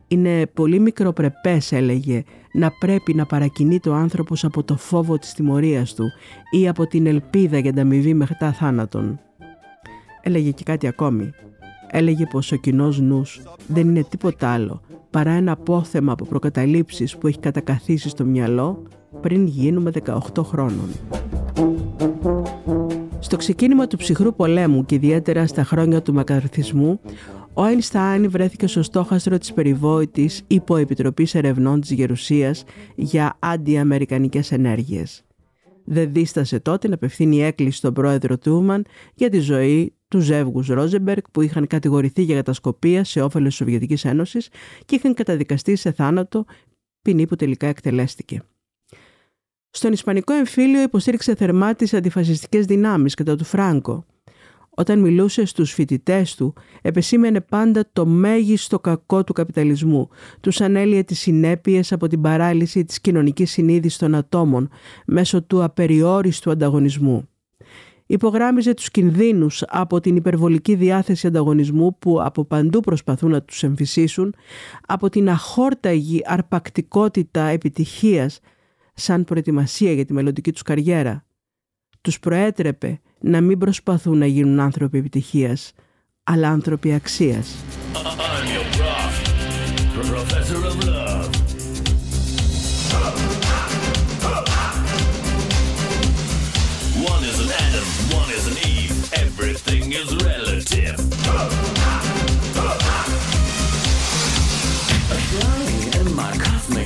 Είναι 0.08 0.46
πολύ 0.46 0.80
μικροπρεπές, 0.80 1.72
έλεγε, 1.72 2.24
να 2.54 2.72
πρέπει 2.80 3.14
να 3.14 3.26
παρακινεί 3.26 3.80
το 3.80 3.94
άνθρωπος 3.94 4.44
από 4.44 4.64
το 4.64 4.78
φόβο 4.78 5.18
της 5.18 5.34
τιμωρίας 5.34 5.94
του 5.94 6.06
ή 6.52 6.68
από 6.68 6.88
την 6.88 7.06
ελπίδα 7.08 7.58
για 7.58 7.70
ανταμοιβή 7.70 8.14
μετά 8.14 8.52
θάνατον. 8.52 9.20
Έλεγε 10.22 10.52
και 10.52 10.64
κάτι 10.64 10.88
ακόμη. 10.88 11.30
Έλεγε 11.92 12.26
πως 12.26 12.52
ο 12.52 12.56
κοινός 12.56 13.00
νους 13.00 13.42
δεν 13.68 13.90
είναι 13.90 14.04
τίποτα 14.04 14.50
άλλο 14.50 14.82
παρά 15.10 15.32
ένα 15.32 15.52
απόθεμα 15.52 16.12
από 16.12 16.26
προκαταλήψεις 16.26 17.18
που 17.18 17.28
έχει 17.28 17.40
κατακαθίσει 17.40 18.10
στο 18.10 18.26
μυαλό 18.26 18.84
πριν 19.22 19.46
γίνουμε 19.46 19.92
18 20.06 20.44
χρόνων. 20.44 20.90
Στο 23.32 23.40
ξεκίνημα 23.40 23.88
του 23.88 23.98
ψυχρού 23.98 24.36
πολέμου 24.36 24.86
και 24.86 24.96
ιδιαίτερα 24.96 25.48
στα 25.48 25.64
χρόνια 25.64 26.02
του 26.02 26.14
μακαρθισμού, 26.14 27.00
ο 27.54 27.64
Άινστάιν 27.64 28.30
βρέθηκε 28.30 28.68
στο 28.68 28.84
στόχαστρο 28.84 29.38
της 29.38 29.54
περιβόητης 29.54 30.42
υποεπιτροπής 30.48 31.36
ερευνών 31.36 31.82
της 31.82 31.92
Γερουσίας 31.92 32.64
για 32.96 33.38
αντιαμερικανικές 33.40 34.52
ενέργειες. 34.52 35.24
Δεν 35.86 36.14
δίστασε 36.14 36.60
τότε 36.60 36.88
να 36.88 36.94
απευθύνει 36.94 37.44
έκκληση 37.44 37.78
στον 37.78 37.94
πρόεδρο 37.94 38.38
Τούμαν 38.38 38.86
για 39.14 39.30
τη 39.30 39.40
ζωή 39.40 39.94
του 40.08 40.20
ζεύγους 40.20 40.68
Ρόζεμπεργκ 40.68 41.24
που 41.32 41.42
είχαν 41.42 41.68
κατηγορηθεί 41.68 42.22
για 42.22 42.36
κατασκοπία 42.36 43.04
σε 43.04 43.22
όφελος 43.22 43.48
της 43.48 43.58
Σοβιετικής 43.58 44.06
Ένωσης 44.06 44.50
και 44.86 44.96
είχαν 44.96 45.14
καταδικαστεί 45.14 45.76
σε 45.76 45.92
θάνατο 45.92 46.46
ποινή 47.02 47.28
που 47.28 47.36
τελικά 47.36 47.68
εκτελέστηκε. 47.68 48.42
Στον 49.74 49.92
Ισπανικό 49.92 50.34
εμφύλιο 50.34 50.82
υποστήριξε 50.82 51.36
θερμά 51.36 51.76
τις 51.76 51.94
αντιφασιστικές 51.94 52.66
δυνάμεις 52.66 53.14
κατά 53.14 53.36
του 53.36 53.44
Φράγκο. 53.44 54.06
Όταν 54.70 55.00
μιλούσε 55.00 55.46
στους 55.46 55.74
φοιτητές 55.74 56.36
του, 56.36 56.54
επεσήμενε 56.82 57.42
πάντα 57.42 57.90
το 57.94 58.06
μέγιστο 58.06 58.80
κακό 58.80 59.24
του 59.24 59.34
καπιταλισμού. 59.34 60.10
Τους 60.40 60.62
ανέλυε 60.62 61.04
τις 61.04 61.20
συνέπειες 61.20 61.92
από 61.92 62.08
την 62.08 62.22
παράλυση 62.22 62.86
της 62.86 63.02
κοινωνικής 63.02 63.52
συνείδησης 63.52 63.98
των 63.98 64.16
ατόμων 64.16 64.70
μέσω 65.06 65.42
του 65.42 65.64
απεριόριστου 65.64 66.52
ανταγωνισμού. 66.52 67.30
Υπογράμμιζε 68.06 68.74
τους 68.74 68.92
κινδύνους 68.92 69.64
από 69.68 70.00
την 70.00 70.16
υπερβολική 70.16 70.76
διάθεση 70.76 71.28
ανταγωνισμού 71.28 71.98
που 72.00 72.22
από 72.22 72.46
παντού 72.46 72.80
προσπαθούν 72.80 73.32
να 73.32 73.42
τους 73.42 73.64
εμφυσίσουν, 73.64 74.36
από 74.88 75.10
την 75.10 75.30
αχόρταγη 75.30 76.22
αρπακτικότητα 76.26 77.44
επιτυχίας 77.44 78.40
σαν 79.02 79.24
προετοιμασία 79.24 79.92
για 79.92 80.06
τη 80.06 80.14
μελλοντική 80.14 80.52
τους 80.52 80.62
καριέρα. 80.62 81.26
Τους 82.02 82.20
προέτρεπε 82.20 83.00
να 83.20 83.42
μην 83.42 83.58
προσπαθούν 83.58 84.18
να 84.18 84.26
γίνουν 84.26 84.60
άνθρωποι 84.60 84.98
επιτυχίας, 84.98 85.74
αλλά 86.24 86.50
άνθρωποι 86.50 86.94
αξίας. 86.94 87.56
I'm 87.94 88.48
your 88.56 88.68
prof, 88.78 89.14
professor 90.12 90.62
of 90.70 90.76
love. 90.92 91.30
One 97.14 97.24
is 97.32 97.38
an 97.46 97.52
Adam, 97.66 97.88
one 98.22 98.30
is 98.38 98.46
an 98.52 98.58
Eve. 98.76 98.98
Everything 99.26 99.84
is 100.02 100.10
relative. 100.30 101.81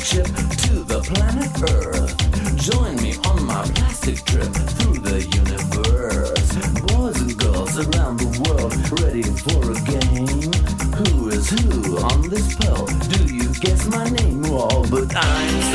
Cosmic 0.05 0.25
ship 0.25 0.25
to 0.57 0.83
the 0.83 0.99
planet 1.01 1.51
Earth. 1.71 2.15
Join 2.57 2.95
me 2.97 3.15
on 3.25 3.45
my 3.45 3.63
plastic 3.75 4.23
trip 4.25 4.51
through 4.77 4.99
the 4.99 5.21
universe. 5.21 6.55
Boys 6.93 7.21
and 7.21 7.37
girls 7.37 7.77
around 7.77 8.17
the 8.17 8.29
world, 8.45 8.73
ready 9.01 9.23
for 9.23 9.71
a 9.71 9.77
game. 9.89 10.53
Who 10.95 11.29
is 11.29 11.49
who 11.49 11.97
on 11.97 12.29
this 12.29 12.55
pearl? 12.55 12.85
Do 12.85 13.33
you 13.33 13.53
guess 13.55 13.85
my 13.87 14.09
name? 14.09 14.45
Albert 14.45 15.15
Einstein. 15.15 15.74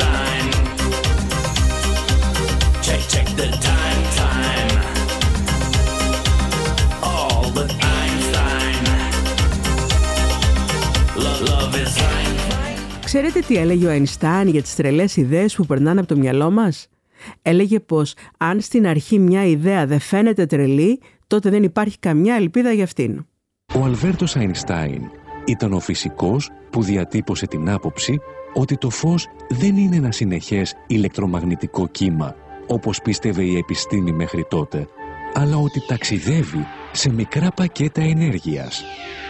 Ξέρετε 13.13 13.39
τι 13.39 13.55
έλεγε 13.57 13.85
ο 13.85 13.89
Αϊνστάιν 13.89 14.47
για 14.47 14.61
τις 14.61 14.75
τρελές 14.75 15.15
ιδέες 15.15 15.55
που 15.55 15.65
περνάνε 15.65 15.99
από 15.99 16.07
το 16.09 16.17
μυαλό 16.17 16.51
μας; 16.51 16.87
Έλεγε 17.41 17.79
πως 17.79 18.13
αν 18.37 18.61
στην 18.61 18.87
αρχή 18.87 19.19
μια 19.19 19.45
ιδέα 19.45 19.85
δεν 19.85 19.99
φαίνεται 19.99 20.45
τρελή, 20.45 20.99
τότε 21.27 21.49
δεν 21.49 21.63
υπάρχει 21.63 21.99
καμιά 21.99 22.35
ελπίδα 22.35 22.71
για 22.71 22.83
αυτήν. 22.83 23.25
Ο 23.73 23.83
Αλβέρτος 23.83 24.35
Αϊνστάιν 24.35 25.01
ήταν 25.45 25.73
ο 25.73 25.79
φυσικός 25.79 26.49
που 26.69 26.83
διατύπωσε 26.83 27.47
την 27.47 27.69
άποψη 27.69 28.19
ότι 28.53 28.77
το 28.77 28.89
φως 28.89 29.27
δεν 29.49 29.77
είναι 29.77 29.95
ένα 29.95 30.11
συνεχές 30.11 30.73
ηλεκτρομαγνητικό 30.87 31.87
κύμα, 31.87 32.35
όπως 32.67 33.01
πίστευε 33.01 33.43
η 33.43 33.57
επιστήμη 33.57 34.11
μέχρι 34.11 34.45
τότε, 34.49 34.87
αλλά 35.33 35.57
ότι 35.57 35.85
ταξιδεύει 35.87 36.65
σε 36.91 37.11
μικρά 37.11 37.51
πακέτα 37.51 38.01
ενέργειας, 38.01 38.83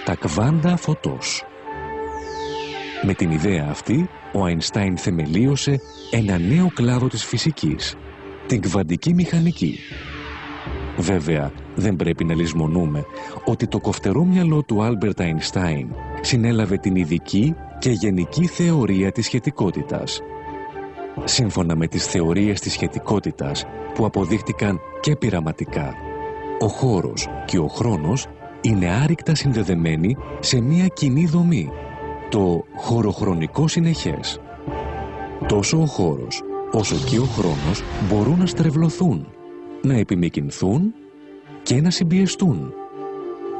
τα 0.05 0.15
κβάντα 0.15 0.77
φωτός. 0.77 1.45
Με 3.03 3.13
την 3.13 3.31
ιδέα 3.31 3.67
αυτή, 3.69 4.09
ο 4.33 4.43
Αϊνστάιν 4.43 4.97
θεμελίωσε 4.97 5.79
ένα 6.11 6.37
νέο 6.37 6.71
κλάδο 6.73 7.07
της 7.07 7.25
φυσικής, 7.25 7.95
την 8.47 8.61
κβαντική 8.61 9.13
μηχανική. 9.13 9.79
Βέβαια, 10.97 11.51
δεν 11.75 11.95
πρέπει 11.95 12.23
να 12.23 12.35
λησμονούμε 12.35 13.05
ότι 13.45 13.67
το 13.67 13.79
κοφτερό 13.79 14.23
μυαλό 14.23 14.63
του 14.63 14.83
Άλμπερτ 14.83 15.21
Αϊνστάιν 15.21 15.87
συνέλαβε 16.21 16.77
την 16.77 16.95
ειδική 16.95 17.55
και 17.79 17.89
γενική 17.89 18.45
θεωρία 18.45 19.11
της 19.11 19.25
σχετικότητας. 19.25 20.21
Σύμφωνα 21.23 21.75
με 21.75 21.87
τις 21.87 22.05
θεωρίες 22.05 22.59
της 22.59 22.71
σχετικότητας 22.71 23.65
που 23.93 24.05
αποδείχτηκαν 24.05 24.79
και 24.99 25.15
πειραματικά, 25.15 25.93
ο 26.59 26.67
χώρος 26.67 27.27
και 27.45 27.57
ο 27.57 27.67
χρόνος 27.67 28.27
είναι 28.61 28.89
άρρηκτα 28.89 29.35
συνδεδεμένοι 29.35 30.17
σε 30.39 30.61
μία 30.61 30.87
κοινή 30.87 31.25
δομή, 31.25 31.69
το 32.31 32.65
χωροχρονικό 32.75 33.67
συνεχές. 33.67 34.39
Τόσο 35.47 35.81
ο 35.81 35.85
χώρος 35.85 36.41
όσο 36.71 36.95
και 37.09 37.19
ο 37.19 37.23
χρόνος 37.23 37.83
μπορούν 38.09 38.39
να 38.39 38.45
στρεβλωθούν, 38.45 39.27
να 39.81 39.93
επιμηκυνθούν 39.93 40.93
και 41.63 41.81
να 41.81 41.89
συμπιεστούν. 41.89 42.73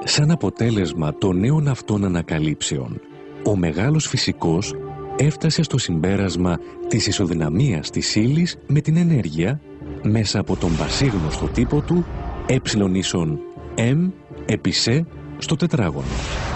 Σαν 0.04 0.32
αποτέλεσμα 0.32 1.18
των 1.18 1.40
νέων 1.40 1.68
αυτών 1.68 2.06
ανακαλύψεων, 2.06 3.02
ο 3.46 3.56
μεγάλος 3.56 4.08
φυσικός 4.08 4.76
έφτασε 5.18 5.64
στο 5.64 5.78
συμπέρασμα 5.78 6.60
της 6.88 7.08
ισοδυναμίας 7.08 7.90
της 7.90 8.16
ύλης 8.16 8.58
με 8.68 8.82
την 8.82 8.98
ενέργεια 8.98 9.62
μέσα 10.02 10.40
από 10.40 10.56
τον 10.56 10.78
πασίγνωστο 10.78 11.46
τύπο 11.46 11.82
του 11.82 12.06
ε 12.46 12.58
ίσον 12.94 13.40
m 13.76 14.10
επί 14.46 14.72
σε 14.72 15.06
στο 15.38 15.56
τετράγωνο. 15.56 16.51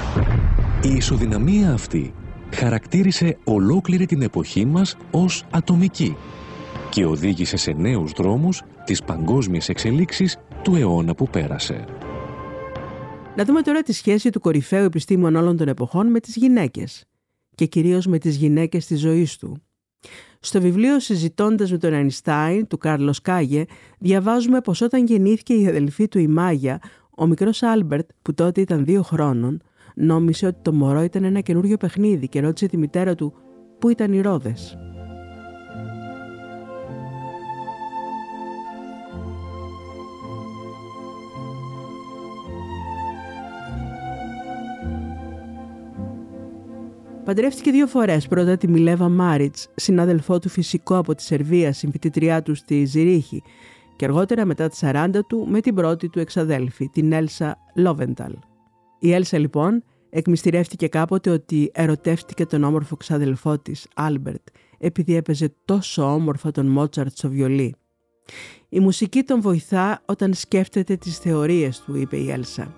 Η 0.86 0.95
ισοδυναμία 0.95 1.71
αυτή 1.71 2.13
χαρακτήρισε 2.54 3.38
ολόκληρη 3.43 4.06
την 4.06 4.21
εποχή 4.21 4.65
μας 4.65 4.98
ως 5.12 5.45
ατομική 5.52 6.15
και 6.89 7.06
οδήγησε 7.06 7.58
σε 7.58 7.71
νέους 7.71 8.12
δρόμους 8.12 8.62
τις 8.86 9.04
παγκόσμιες 9.04 9.69
εξελίξεις 9.69 10.38
του 10.63 10.76
αιώνα 10.76 11.15
που 11.15 11.28
πέρασε. 11.30 11.86
Να 13.36 13.45
δούμε 13.45 13.62
τώρα 13.62 13.82
τη 13.82 13.93
σχέση 13.93 14.30
του 14.30 14.39
κορυφαίου 14.39 14.84
επιστήμων 14.84 15.36
όλων 15.36 15.58
των 15.58 15.67
εποχών 15.67 16.08
με 16.08 16.19
τις 16.19 16.36
γυναίκες 16.36 17.06
και 17.56 17.65
κυρίως 17.65 18.06
με 18.06 18.17
τις 18.17 18.36
γυναίκες 18.36 18.86
της 18.86 19.00
ζωής 19.00 19.38
του. 19.38 19.62
Στο 20.39 20.62
βιβλίο 20.62 21.00
«Συζητώντας 21.00 21.71
με 21.71 21.78
τον 21.78 21.93
Αϊνστάιν» 21.93 22.67
του 22.67 22.78
Κάρλος 22.78 23.21
Κάγε 23.21 23.65
διαβάζουμε 24.00 24.62
πως 24.62 24.82
όταν 24.82 25.06
γεννήθηκε 25.06 25.54
η 25.54 25.67
αδελφή 25.67 26.08
του 26.08 26.19
η 26.19 26.28
Μάγια, 26.28 26.80
ο 27.17 27.26
μικρός 27.26 27.63
Άλμπερτ 27.63 28.10
που 28.21 28.34
τότε 28.34 28.62
ήταν 28.62 28.86
δύο 28.86 29.02
χρόνων 29.02 29.62
νόμισε 29.95 30.45
ότι 30.45 30.58
το 30.62 30.73
μωρό 30.73 31.01
ήταν 31.01 31.23
ένα 31.23 31.39
καινούριο 31.39 31.77
παιχνίδι 31.77 32.27
και 32.27 32.39
ρώτησε 32.39 32.67
τη 32.67 32.77
μητέρα 32.77 33.15
του 33.15 33.34
πού 33.79 33.89
ήταν 33.89 34.13
οι 34.13 34.21
ρόδες. 34.21 34.77
Παντρεύτηκε 47.25 47.71
δύο 47.71 47.88
φορές. 47.88 48.27
Πρώτα 48.27 48.58
τη 48.58 48.67
Μιλέβα 48.67 49.10
Μάριτς, 49.10 49.69
συνάδελφό 49.75 50.39
του 50.39 50.49
φυσικό 50.49 50.97
από 50.97 51.15
τη 51.15 51.23
Σερβία, 51.23 51.73
συμφοιτήτριά 51.74 52.41
του 52.41 52.55
στη 52.55 52.86
Ζυρίχη, 52.86 53.43
και 53.95 54.05
αργότερα 54.05 54.45
μετά 54.45 54.69
τα 54.69 54.78
40 54.81 55.10
του 55.27 55.47
με 55.49 55.62
την 55.62 55.75
πρώτη 55.75 56.10
του 56.10 56.19
εξαδέλφη, 56.19 56.89
την 56.89 57.12
Έλσα 57.12 57.58
Λόβενταλ. 57.75 58.34
Η 58.99 59.13
Έλσα 59.13 59.38
λοιπόν 59.38 59.84
εκμυστηρεύτηκε 60.10 60.88
κάποτε 60.88 61.29
ότι 61.29 61.71
ερωτεύτηκε 61.73 62.45
τον 62.45 62.63
όμορφο 62.63 62.95
ξάδελφό 62.95 63.60
της, 63.60 63.88
Άλμπερτ, 63.95 64.47
επειδή 64.77 65.15
έπαιζε 65.15 65.55
τόσο 65.65 66.13
όμορφα 66.13 66.51
τον 66.51 66.65
Μότσαρτ 66.65 67.17
στο 67.17 67.29
βιολί. 67.29 67.75
Η 68.69 68.79
μουσική 68.79 69.23
τον 69.23 69.41
βοηθά 69.41 70.01
όταν 70.05 70.34
σκέφτεται 70.34 70.95
τις 70.95 71.17
θεωρίες 71.17 71.81
του, 71.81 71.95
είπε 71.95 72.17
η 72.17 72.31
Έλσα. 72.31 72.75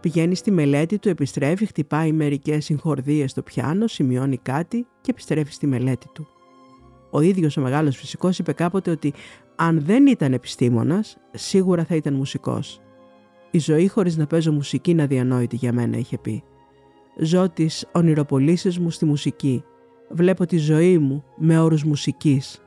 Πηγαίνει 0.00 0.34
στη 0.34 0.50
μελέτη 0.50 0.98
του, 0.98 1.08
επιστρέφει, 1.08 1.66
χτυπάει 1.66 2.12
μερικές 2.12 2.64
συγχορδίες 2.64 3.30
στο 3.30 3.42
πιάνο, 3.42 3.86
σημειώνει 3.86 4.36
κάτι 4.36 4.86
και 5.00 5.10
επιστρέφει 5.10 5.52
στη 5.52 5.66
μελέτη 5.66 6.06
του. 6.14 6.26
Ο 7.10 7.20
ίδιος 7.20 7.56
ο 7.56 7.60
μεγάλος 7.60 7.96
φυσικός 7.96 8.38
είπε 8.38 8.52
κάποτε 8.52 8.90
ότι 8.90 9.12
αν 9.56 9.80
δεν 9.84 10.06
ήταν 10.06 10.32
επιστήμονας, 10.32 11.16
σίγουρα 11.32 11.84
θα 11.84 11.94
ήταν 11.94 12.14
μουσικός. 12.14 12.80
«Η 13.54 13.58
ζωή 13.58 13.88
χωρίς 13.88 14.16
να 14.16 14.26
παίζω 14.26 14.52
μουσική 14.52 14.90
είναι 14.90 15.02
αδιανόητη 15.02 15.56
για 15.56 15.72
μένα», 15.72 15.96
είχε 15.96 16.18
πει. 16.18 16.42
«Ζω 17.16 17.48
τις 17.50 17.86
ονειροπολίσεις 17.92 18.78
μου 18.78 18.90
στη 18.90 19.04
μουσική. 19.04 19.64
Βλέπω 20.10 20.46
τη 20.46 20.56
ζωή 20.56 20.98
μου 20.98 21.24
με 21.36 21.60
όρους 21.60 21.84
μουσικής. 21.84 22.62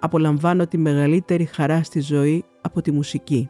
Απολαμβάνω 0.00 0.66
τη 0.66 0.78
μεγαλύτερη 0.78 1.44
χαρά 1.44 1.82
στη 1.82 2.00
ζωή 2.00 2.44
από 2.60 2.82
τη 2.82 2.90
μουσική». 2.90 3.48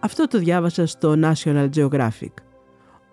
Αυτό 0.00 0.26
το 0.26 0.38
διάβασα 0.38 0.86
στο 0.86 1.14
National 1.22 1.68
Geographic. 1.74 2.32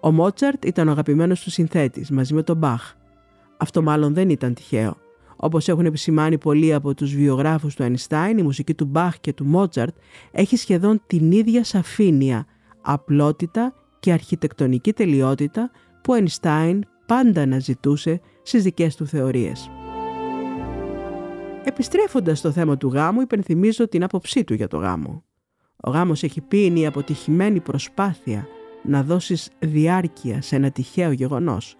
Ο 0.01 0.11
Μότσαρτ 0.11 0.65
ήταν 0.65 0.87
ο 0.87 0.91
αγαπημένος 0.91 1.41
του 1.41 1.49
συνθέτης 1.49 2.11
μαζί 2.11 2.33
με 2.33 2.43
τον 2.43 2.57
Μπαχ. 2.57 2.93
Αυτό 3.57 3.81
μάλλον 3.81 4.13
δεν 4.13 4.29
ήταν 4.29 4.53
τυχαίο. 4.53 4.97
Όπως 5.35 5.67
έχουν 5.67 5.85
επισημάνει 5.85 6.37
πολλοί 6.37 6.73
από 6.73 6.93
τους 6.93 7.15
βιογράφους 7.15 7.75
του 7.75 7.83
Einstein, 7.83 8.33
η 8.37 8.41
μουσική 8.41 8.73
του 8.73 8.85
Μπαχ 8.85 9.19
και 9.19 9.33
του 9.33 9.45
Μότσαρτ 9.45 9.95
έχει 10.31 10.55
σχεδόν 10.57 11.01
την 11.07 11.31
ίδια 11.31 11.63
σαφήνεια, 11.63 12.45
απλότητα 12.89 13.73
και 13.99 14.11
αρχιτεκτονική 14.11 14.93
τελειότητα 14.93 15.71
που 16.01 16.13
ο 16.13 16.17
Einstein 16.19 16.79
πάντα 17.05 17.41
αναζητούσε 17.41 18.21
στις 18.43 18.63
δικές 18.63 18.95
του 18.95 19.07
θεωρίες. 19.07 19.69
Επιστρέφοντας 21.63 22.39
στο 22.39 22.51
θέμα 22.51 22.77
του 22.77 22.87
γάμου, 22.87 23.21
υπενθυμίζω 23.21 23.87
την 23.87 24.03
άποψή 24.03 24.43
του 24.43 24.53
για 24.53 24.67
το 24.67 24.77
γάμο. 24.77 25.23
Ο 25.83 25.89
γάμος 25.89 26.23
έχει 26.23 26.41
πει 26.41 26.65
είναι 26.65 26.79
η 26.79 26.85
αποτυχημένη 26.85 27.59
προσπάθεια 27.59 28.47
να 28.83 29.03
δώσεις 29.03 29.49
διάρκεια 29.59 30.41
σε 30.41 30.55
ένα 30.55 30.71
τυχαίο 30.71 31.11
γεγονός. 31.11 31.75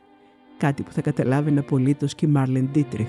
Κάτι 0.58 0.84
που 0.84 0.92
θα 0.92 1.02
καταλάβει 1.02 1.58
απολύτως 1.58 2.16
και 2.16 2.26
η 2.26 2.30
Μάρλεν 2.30 2.70
Ντίτριχ. 2.72 3.08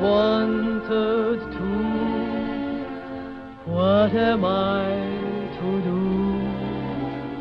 Wanted 0.00 1.40
to. 1.56 1.96
What 3.70 4.14
am 4.14 4.44
I 4.44 4.84
to 5.58 5.82
do? 5.82 6.26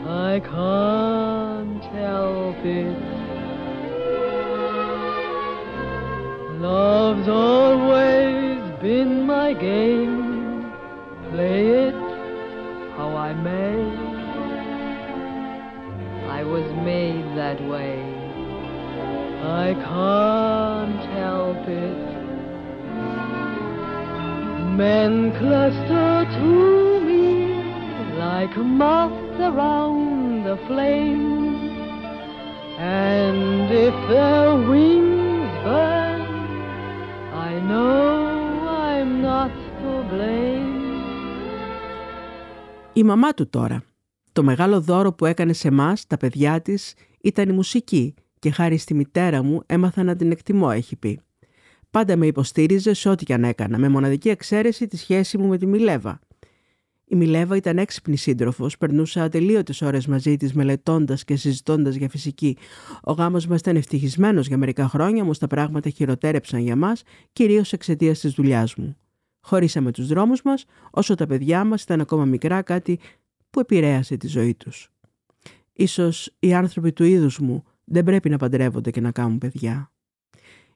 I 0.07 0.39
can't 0.39 1.83
help 1.93 2.57
it. 2.65 3.15
Love's 6.61 7.27
always 7.27 8.59
been 8.81 9.25
my 9.25 9.53
game. 9.53 10.71
Play 11.31 11.67
it 11.87 11.95
how 12.95 13.15
I 13.15 13.33
may. 13.33 14.05
I 16.29 16.43
was 16.43 16.65
made 16.83 17.37
that 17.37 17.61
way. 17.61 17.99
I 19.43 19.73
can't 19.73 21.05
help 21.13 21.67
it. 21.67 22.04
Men 24.77 25.31
cluster 25.39 26.11
to 26.37 26.51
me 27.07 27.27
like 28.23 28.55
moths 28.81 29.37
around 29.49 30.43
the 30.47 30.57
flame. 30.67 31.25
And 32.77 33.71
if 33.87 33.95
their 34.09 34.49
wings 34.69 35.53
burn, 35.65 36.21
I 37.47 37.51
know 37.69 37.99
I'm 38.89 39.11
not 39.21 39.53
to 39.81 39.91
blame. 40.13 40.83
Η 42.93 43.03
μαμά 43.03 43.33
του 43.33 43.49
τώρα. 43.49 43.83
Το 44.31 44.43
μεγάλο 44.43 44.81
δώρο 44.81 45.13
που 45.13 45.25
έκανε 45.25 45.53
σε 45.53 45.67
εμάς, 45.67 46.07
τα 46.07 46.17
παιδιά 46.17 46.61
της, 46.61 46.93
ήταν 47.21 47.49
η 47.49 47.51
μουσική 47.51 48.13
και 48.39 48.51
χάρη 48.51 48.77
στη 48.77 48.93
μητέρα 48.93 49.43
μου 49.43 49.61
έμαθα 49.65 50.03
να 50.03 50.15
την 50.15 50.31
εκτιμώ, 50.31 50.69
έχει 50.73 50.95
πει. 50.95 51.19
Πάντα 51.95 52.15
με 52.15 52.25
υποστήριζε 52.25 52.93
σε 52.93 53.09
ό,τι 53.09 53.25
και 53.25 53.33
αν 53.33 53.43
έκανα, 53.43 53.77
με 53.77 53.89
μοναδική 53.89 54.29
εξαίρεση 54.29 54.87
τη 54.87 54.97
σχέση 54.97 55.37
μου 55.37 55.47
με 55.47 55.57
τη 55.57 55.65
Μιλέβα. 55.65 56.19
Η 57.05 57.15
Μιλέβα 57.15 57.55
ήταν 57.55 57.77
έξυπνη 57.77 58.17
σύντροφος, 58.17 58.77
περνούσα 58.77 59.23
ατελείωτες 59.23 59.81
ώρες 59.81 60.07
μαζί 60.07 60.37
της, 60.37 60.53
μελετώντας 60.53 61.23
και 61.23 61.35
συζητώντας 61.35 61.95
για 61.95 62.09
φυσική. 62.09 62.57
Ο 63.03 63.11
γάμος 63.11 63.47
μας 63.47 63.59
ήταν 63.59 63.75
ευτυχισμένος 63.75 64.47
για 64.47 64.57
μερικά 64.57 64.87
χρόνια, 64.87 65.23
όμως 65.23 65.37
τα 65.37 65.47
πράγματα 65.47 65.89
χειροτέρεψαν 65.89 66.59
για 66.59 66.75
μας, 66.75 67.03
κυρίως 67.33 67.73
εξαιτίας 67.73 68.19
της 68.19 68.33
δουλειάς 68.33 68.75
μου. 68.75 68.97
Χωρίσαμε 69.39 69.91
τους 69.91 70.07
δρόμους 70.07 70.41
μας, 70.41 70.65
όσο 70.91 71.15
τα 71.15 71.25
παιδιά 71.25 71.63
μας 71.63 71.83
ήταν 71.83 72.01
ακόμα 72.01 72.25
μικρά, 72.25 72.61
κάτι 72.61 72.99
που 73.49 73.59
επηρέασε 73.59 74.17
τη 74.17 74.27
ζωή 74.27 74.53
τους. 74.53 74.91
Ίσως 75.73 76.35
οι 76.39 76.53
άνθρωποι 76.53 76.93
του 76.93 77.03
είδους 77.03 77.39
μου 77.39 77.63
δεν 77.83 78.03
πρέπει 78.03 78.29
να 78.29 78.37
παντρεύονται 78.37 78.91
και 78.91 79.01
να 79.01 79.11
κάνουν 79.11 79.37
παιδιά. 79.37 79.89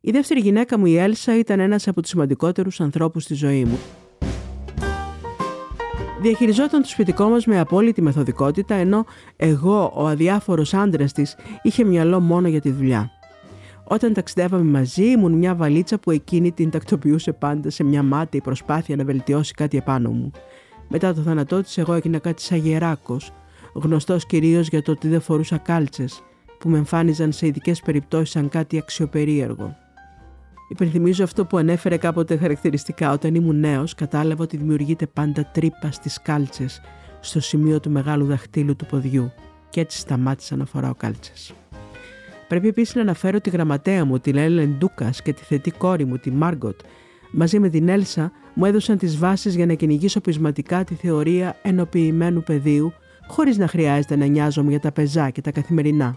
Η 0.01 0.11
δεύτερη 0.11 0.39
γυναίκα 0.39 0.77
μου, 0.77 0.85
η 0.85 0.97
Έλσα, 0.97 1.37
ήταν 1.37 1.59
ένας 1.59 1.87
από 1.87 2.01
τους 2.01 2.09
σημαντικότερους 2.09 2.81
ανθρώπους 2.81 3.23
στη 3.23 3.33
ζωή 3.33 3.65
μου. 3.65 3.77
Διαχειριζόταν 6.21 6.81
το 6.81 6.87
σπιτικό 6.87 7.29
μας 7.29 7.45
με 7.45 7.59
απόλυτη 7.59 8.01
μεθοδικότητα, 8.01 8.75
ενώ 8.75 9.05
εγώ, 9.35 9.91
ο 9.95 10.07
αδιάφορος 10.07 10.73
άντρας 10.73 11.13
της, 11.13 11.35
είχε 11.61 11.83
μυαλό 11.83 12.19
μόνο 12.19 12.47
για 12.47 12.61
τη 12.61 12.71
δουλειά. 12.71 13.11
Όταν 13.83 14.13
ταξιδεύαμε 14.13 14.71
μαζί, 14.71 15.03
ήμουν 15.03 15.31
μια 15.31 15.55
βαλίτσα 15.55 15.97
που 15.97 16.11
εκείνη 16.11 16.51
την 16.51 16.69
τακτοποιούσε 16.69 17.31
πάντα 17.31 17.69
σε 17.69 17.83
μια 17.83 18.03
μάταιη 18.03 18.41
προσπάθεια 18.41 18.95
να 18.95 19.03
βελτιώσει 19.03 19.53
κάτι 19.53 19.77
επάνω 19.77 20.09
μου. 20.09 20.31
Μετά 20.87 21.13
το 21.13 21.21
θάνατό 21.21 21.61
της, 21.61 21.77
εγώ 21.77 21.93
έγινα 21.93 22.19
κάτι 22.19 22.41
σαν 22.41 22.57
γεράκος, 22.57 23.31
γνωστός 23.73 24.25
κυρίως 24.25 24.67
για 24.67 24.81
το 24.81 24.91
ότι 24.91 25.07
δεν 25.07 25.21
φορούσα 25.21 25.57
κάλτσες, 25.57 26.23
που 26.59 26.69
με 26.69 26.77
εμφάνιζαν 26.77 27.31
σε 27.31 27.47
ειδικές 27.47 27.81
περιπτώσεις 27.81 28.29
σαν 28.29 28.49
κάτι 28.49 28.77
αξιοπερίεργο. 28.77 29.75
Υπενθυμίζω 30.69 31.23
αυτό 31.23 31.45
που 31.45 31.57
ανέφερε 31.57 31.97
κάποτε 31.97 32.37
χαρακτηριστικά. 32.37 33.11
Όταν 33.11 33.35
ήμουν 33.35 33.59
νέος, 33.59 33.95
κατάλαβα 33.95 34.43
ότι 34.43 34.57
δημιουργείται 34.57 35.07
πάντα 35.07 35.45
τρύπα 35.53 35.91
στις 35.91 36.21
κάλτσες 36.21 36.81
στο 37.19 37.39
σημείο 37.39 37.79
του 37.79 37.89
μεγάλου 37.89 38.25
δαχτύλου 38.25 38.75
του 38.75 38.85
ποδιού, 38.85 39.31
και 39.69 39.79
έτσι 39.79 39.97
σταμάτησα 39.97 40.55
να 40.55 40.65
φοράω 40.65 40.95
κάλτσες. 40.95 41.53
Πρέπει 42.47 42.67
επίσης 42.67 42.95
να 42.95 43.01
αναφέρω 43.01 43.41
τη 43.41 43.49
γραμματέα 43.49 44.05
μου, 44.05 44.19
την 44.19 44.37
Έλεν 44.37 44.75
Ντούκας 44.77 45.21
και 45.21 45.33
τη 45.33 45.43
θετή 45.43 45.71
κόρη 45.71 46.05
μου, 46.05 46.17
τη 46.17 46.31
Μάργκοτ. 46.31 46.79
Μαζί 47.31 47.59
με 47.59 47.69
την 47.69 47.89
Έλσα 47.89 48.31
μου 48.53 48.65
έδωσαν 48.65 48.97
τις 48.97 49.17
βάσεις 49.17 49.55
για 49.55 49.65
να 49.65 49.73
κυνηγήσω 49.73 50.21
πεισματικά 50.21 50.83
τη 50.83 50.95
θεωρία 50.95 51.55
ενοποιημένου 51.61 52.43
πεδίου, 52.43 52.93
χωρίς 53.27 53.57
να 53.57 53.67
χρειάζεται 53.67 54.15
να 54.15 54.25
νοιάζομαι 54.25 54.69
για 54.69 54.79
τα 54.79 54.91
πεζά 54.91 55.29
και 55.29 55.41
τα 55.41 55.51
καθημερινά. 55.51 56.13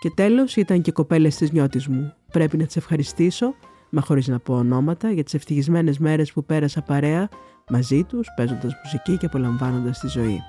Και 0.00 0.10
τέλος 0.14 0.56
ήταν 0.56 0.80
και 0.80 0.90
οι 0.90 0.92
κοπέλες 0.92 1.36
της 1.36 1.52
νιώτης 1.52 1.86
μου. 1.88 2.14
Πρέπει 2.34 2.56
να 2.56 2.66
τις 2.66 2.76
ευχαριστήσω, 2.76 3.54
μα 3.90 4.00
χωρίς 4.00 4.28
να 4.28 4.38
πω 4.38 4.54
ονόματα, 4.54 5.10
για 5.10 5.24
τις 5.24 5.34
ευτυχισμένες 5.34 5.98
μέρες 5.98 6.32
που 6.32 6.44
πέρασα 6.44 6.82
παρέα 6.82 7.28
μαζί 7.70 8.04
τους, 8.04 8.28
παίζοντας 8.36 8.72
μουσική 8.84 9.16
και 9.16 9.26
απολαμβάνοντας 9.26 9.98
τη 9.98 10.08
ζωή. 10.08 10.40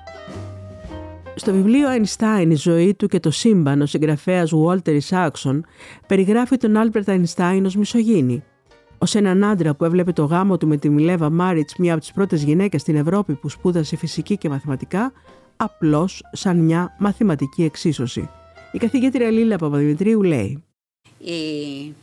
Στο 1.34 1.52
βιβλίο 1.52 1.88
Einstein, 1.88 2.46
η 2.50 2.54
ζωή 2.54 2.94
του 2.94 3.06
και 3.06 3.20
το 3.20 3.30
σύμπαν, 3.30 3.80
ο 3.80 3.86
συγγραφέας 3.86 4.52
Walter 4.54 4.98
Isaacson 5.00 5.60
περιγράφει 6.06 6.56
τον 6.56 6.76
Άλμπερτ 6.76 7.08
Einstein 7.10 7.62
ως 7.64 7.76
μισογίνη. 7.76 8.42
Ως 8.98 9.14
έναν 9.14 9.44
άντρα 9.44 9.74
που 9.74 9.84
έβλεπε 9.84 10.12
το 10.12 10.24
γάμο 10.24 10.56
του 10.56 10.66
με 10.66 10.76
τη 10.76 10.88
Μιλέβα 10.88 11.30
Μάριτς, 11.30 11.76
μία 11.76 11.92
από 11.92 12.00
τις 12.00 12.12
πρώτες 12.12 12.42
γυναίκες 12.42 12.80
στην 12.80 12.96
Ευρώπη 12.96 13.34
που 13.34 13.48
σπούδασε 13.48 13.96
φυσική 13.96 14.36
και 14.36 14.48
μαθηματικά, 14.48 15.12
απλώς 15.56 16.22
σαν 16.32 16.56
μια 16.56 16.96
μαθηματική 16.98 17.62
εξίσωση. 17.62 18.28
Η 18.72 18.78
καθηγήτρια 18.78 19.30
Λίλα 19.30 19.56
Παπαδημητρίου 19.56 20.22
λέει 20.22 20.65
Η 21.30 21.94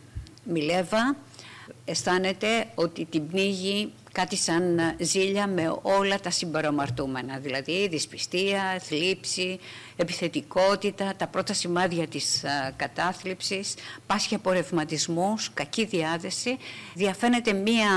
Μιλέβα 0.44 1.16
αισθάνεται 1.86 2.68
ότι 2.76 3.06
την 3.06 3.28
πνίγει 3.28 3.92
κάτι 4.12 4.36
σαν 4.36 4.80
ζήλια 5.00 5.48
με 5.48 5.80
όλα 5.82 6.20
τα 6.20 6.30
συμπαρομαρτούμενα, 6.30 7.38
δηλαδή 7.38 7.88
δυσπιστία, 7.88 8.80
θλίψη, 8.82 9.60
επιθετικότητα, 9.96 11.14
τα 11.18 11.28
πρώτα 11.28 11.54
σημάδια 11.54 12.08
της 12.08 12.44
α, 12.44 12.72
κατάθλιψης, 12.76 13.74
πάσχει 14.08 14.36
από 14.36 14.52
ρευματισμούς, 14.52 15.52
κακή 15.54 15.86
διάθεση. 15.86 16.58
Διαφαίνεται 16.94 17.54
μία 17.54 17.88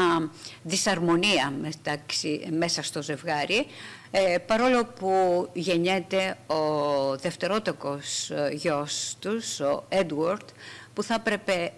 δυσαρμονία 0.62 1.52
μεταξύ, 1.60 2.48
μέσα 2.50 2.82
στο 2.82 3.02
ζευγάρι, 3.02 3.66
ε, 4.10 4.38
παρόλο 4.38 4.84
που 4.84 5.48
γεννιέται 5.52 6.36
ο 6.46 7.16
δευτερότοκος 7.16 8.30
ε, 8.30 8.50
γιος 8.52 9.16
τους, 9.20 9.60
ο 9.60 9.84
Έντουαρτ, 9.88 10.48
που 10.96 11.02
θα 11.02 11.14
έπρεπε 11.14 11.72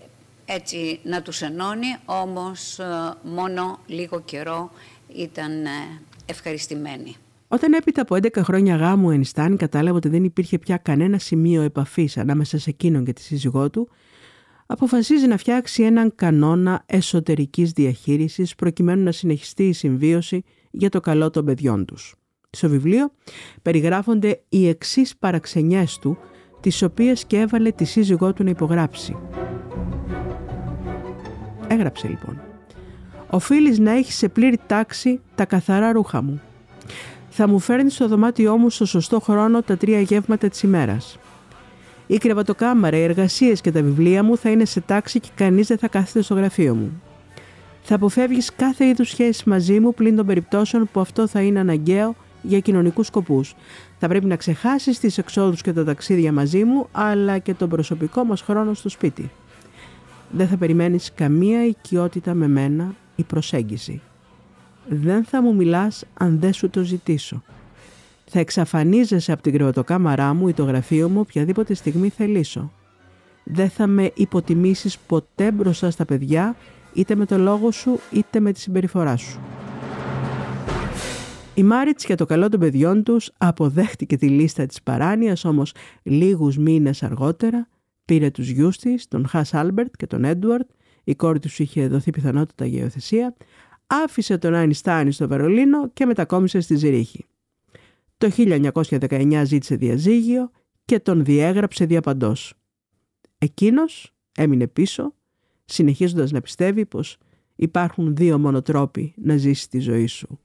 έτσι 0.45 1.01
να 1.03 1.23
τους 1.23 1.43
ενώνει, 1.43 1.87
όμως 2.05 2.79
ε, 2.79 2.85
μόνο 3.23 3.79
λίγο 3.87 4.21
καιρό 4.21 4.71
ήταν 5.17 5.65
ε, 5.65 6.01
ευχαριστημένοι. 6.27 7.17
Όταν 7.49 7.73
έπειτα 7.73 8.03
από 8.03 8.15
11 8.15 8.37
χρόνια 8.37 8.77
γάμου 8.77 9.07
ο 9.07 9.11
Ενστάν 9.11 9.57
κατάλαβε 9.57 9.97
ότι 9.97 10.09
δεν 10.09 10.25
υπήρχε 10.25 10.59
πια 10.59 10.77
κανένα 10.77 11.19
σημείο 11.19 11.63
επαφής 11.63 12.17
ανάμεσα 12.17 12.59
σε 12.59 12.71
εκείνον 12.71 13.05
και 13.05 13.13
τη 13.13 13.23
σύζυγό 13.23 13.71
του, 13.71 13.89
αποφασίζει 14.67 15.27
να 15.27 15.37
φτιάξει 15.37 15.83
έναν 15.83 16.13
κανόνα 16.15 16.83
εσωτερικής 16.87 17.73
διαχείρισης 17.73 18.55
προκειμένου 18.55 19.03
να 19.03 19.13
συνεχιστεί 19.13 19.69
η 19.69 19.73
συμβίωση 19.73 20.45
για 20.71 20.89
το 20.89 21.01
καλό 21.01 21.31
των 21.31 21.45
παιδιών 21.45 21.85
τους. 21.85 22.15
Στο 22.51 22.69
βιβλίο 22.69 23.13
περιγράφονται 23.63 24.43
οι 24.49 24.69
εξής 24.69 25.17
παραξενιές 25.17 25.99
του, 25.99 26.19
τις 26.61 26.83
οποίες 26.83 27.25
και 27.25 27.39
έβαλε 27.39 27.71
τη 27.71 27.85
σύζυγό 27.85 28.33
του 28.33 28.45
να 28.45 28.51
υπογράψει. 28.51 29.17
Έγραψε 31.69 32.09
λοιπόν. 32.09 32.41
Οφείλεις 33.31 33.79
να 33.79 33.91
έχεις 33.91 34.17
σε 34.17 34.29
πλήρη 34.29 34.59
τάξη 34.67 35.21
τα 35.35 35.45
καθαρά 35.45 35.93
ρούχα 35.93 36.23
μου. 36.23 36.41
Θα 37.29 37.49
μου 37.49 37.59
φέρνεις 37.59 37.95
στο 37.95 38.09
δωμάτιό 38.09 38.57
μου 38.57 38.71
στο 38.71 38.85
σωστό 38.85 39.21
χρόνο 39.21 39.63
τα 39.63 39.77
τρία 39.77 40.01
γεύματα 40.01 40.49
της 40.49 40.63
ημέρας. 40.63 41.19
Η 42.07 42.19
κρεβατοκάμαρα, 42.19 42.97
οι 42.97 43.03
εργασίες 43.03 43.61
και 43.61 43.73
τα 43.73 43.83
βιβλία 43.83 44.23
μου 44.23 44.37
θα 44.37 44.51
είναι 44.51 44.65
σε 44.65 44.81
τάξη 44.81 45.21
και 45.21 45.29
κανείς 45.35 45.67
δεν 45.67 45.79
θα 45.79 45.89
κάθεται 45.89 46.23
στο 46.23 46.35
γραφείο 46.35 46.75
μου. 46.75 47.03
Θα 47.83 47.95
αποφεύγεις 47.95 48.53
κάθε 48.57 48.87
είδους 48.87 49.09
σχέση 49.09 49.49
μαζί 49.49 49.81
μου 49.81 49.95
πλην 49.95 50.17
των 50.17 50.27
περιπτώσεων 50.27 50.89
που 50.93 51.01
αυτό 51.01 51.27
θα 51.27 51.41
είναι 51.41 51.61
αναγκαίο 51.61 52.15
για 52.43 52.61
κοινωνικούς 52.61 53.07
σκοπούς. 53.07 53.55
Θα 53.99 54.09
πρέπει 54.09 54.27
να 54.27 54.37
ξεχάσεις 54.37 54.99
τις 54.99 55.19
εξόδους 55.19 55.63
και 55.63 55.73
τα 55.73 55.85
ταξίδια 55.85 56.33
μαζί 56.33 56.65
μου, 56.65 56.87
αλλά 56.93 57.39
και 57.39 57.55
τον 57.55 57.69
προσωπικό 57.69 58.25
μας 58.25 58.41
χρόνο 58.41 58.75
στο 58.75 58.89
σπίτι. 58.89 59.31
Δεν 60.31 60.49
θα 60.49 60.57
περιμένεις 60.57 61.13
καμία 61.15 61.67
οικειότητα 61.67 62.35
με 62.35 62.49
μένα 62.49 62.95
ή 63.17 63.23
προσέγγιση. 63.23 64.01
Δεν 64.89 65.25
θα 65.25 65.43
μου 65.43 65.55
μιλάς 65.55 66.05
αν 66.15 66.39
δεν 66.41 66.53
σου 66.53 66.71
το 66.71 66.83
ζητήσω. 66.83 67.43
Θα 68.31 68.39
εξαφανίζεσαι 68.39 69.33
από 69.33 69.43
την 69.43 69.53
κρεβατοκάμαρά 69.53 70.35
μου 70.35 70.49
ή 70.49 70.53
το 70.53 70.65
γραφείο 70.65 71.09
μου 71.09 71.21
οποιαδήποτε 71.21 71.75
στιγμή 71.75 72.09
θελήσω. 72.09 72.73
Δεν 73.45 73.71
θα 73.71 73.87
με 73.87 74.11
υποτιμήσεις 74.15 74.99
ποτέ 74.99 75.51
μπροστά 75.51 75.91
στα 75.91 76.05
παιδιά, 76.05 76.57
είτε 76.93 77.15
με 77.15 77.27
το 77.27 77.39
λόγο 77.39 77.71
σου 77.71 78.01
είτε 78.13 78.41
με 78.41 78.53
τη 78.53 78.61
συμπεριφορά 78.61 79.17
σου. 79.17 79.39
Η 81.59 81.63
Μάριτς 81.63 82.05
για 82.05 82.17
το 82.17 82.27
καλό 82.27 82.49
των 82.49 82.61
παιδιών 82.61 83.03
τους 83.03 83.31
αποδέχτηκε 83.39 84.17
τη 84.17 84.29
λίστα 84.29 84.67
της 84.67 84.83
παράνοιας, 84.83 85.45
όμως 85.45 85.75
λίγους 86.03 86.57
μήνες 86.57 87.03
αργότερα 87.03 87.69
Πήρε 88.05 88.31
τους 88.31 88.49
γιους 88.49 88.79
της, 88.79 89.09
τον 89.09 89.27
Χανς 89.27 89.55
Άλμπερτ 89.55 89.97
και 89.97 90.07
τον 90.07 90.25
Έντουαρτ, 90.25 90.69
η 91.05 91.15
κόρη 91.15 91.39
τους 91.39 91.59
είχε 91.59 91.89
δοθεί 91.89 92.11
πιθανότατα 92.11 92.67
για 92.67 92.81
υιοθεσία, 92.81 93.37
άφησε 93.87 94.39
τον 94.39 94.55
Αϊνστάιν 94.55 95.13
στο 95.13 95.29
Βερολίνο 95.29 95.91
και 95.91 96.07
μετακόμισε 96.07 96.61
στη 96.61 96.77
Ζυρίχη. 96.77 97.27
Το 98.19 98.31
1919 98.37 99.43
ζήτησε 99.45 99.77
διαζύγιο 99.77 100.51
και 100.85 101.01
τον 101.01 101.25
διέγραψε 101.25 101.85
διά 101.85 102.06
παντός. 102.06 102.55
Εκείνος 103.39 104.15
έμεινε 104.37 104.67
πίσω, 104.67 105.15
συνεχίζοντας 105.65 106.31
να 106.31 106.41
πιστεύει 106.41 106.87
πως 106.87 107.19
υπάρχουν 107.57 108.17
δύο 108.17 108.39
μόνο 108.39 108.63
τρόποι 108.63 109.15
να 109.17 109.37
ζήσει 109.37 109.69
τη 109.69 109.79
ζωή 109.79 110.07
σου. 110.07 110.39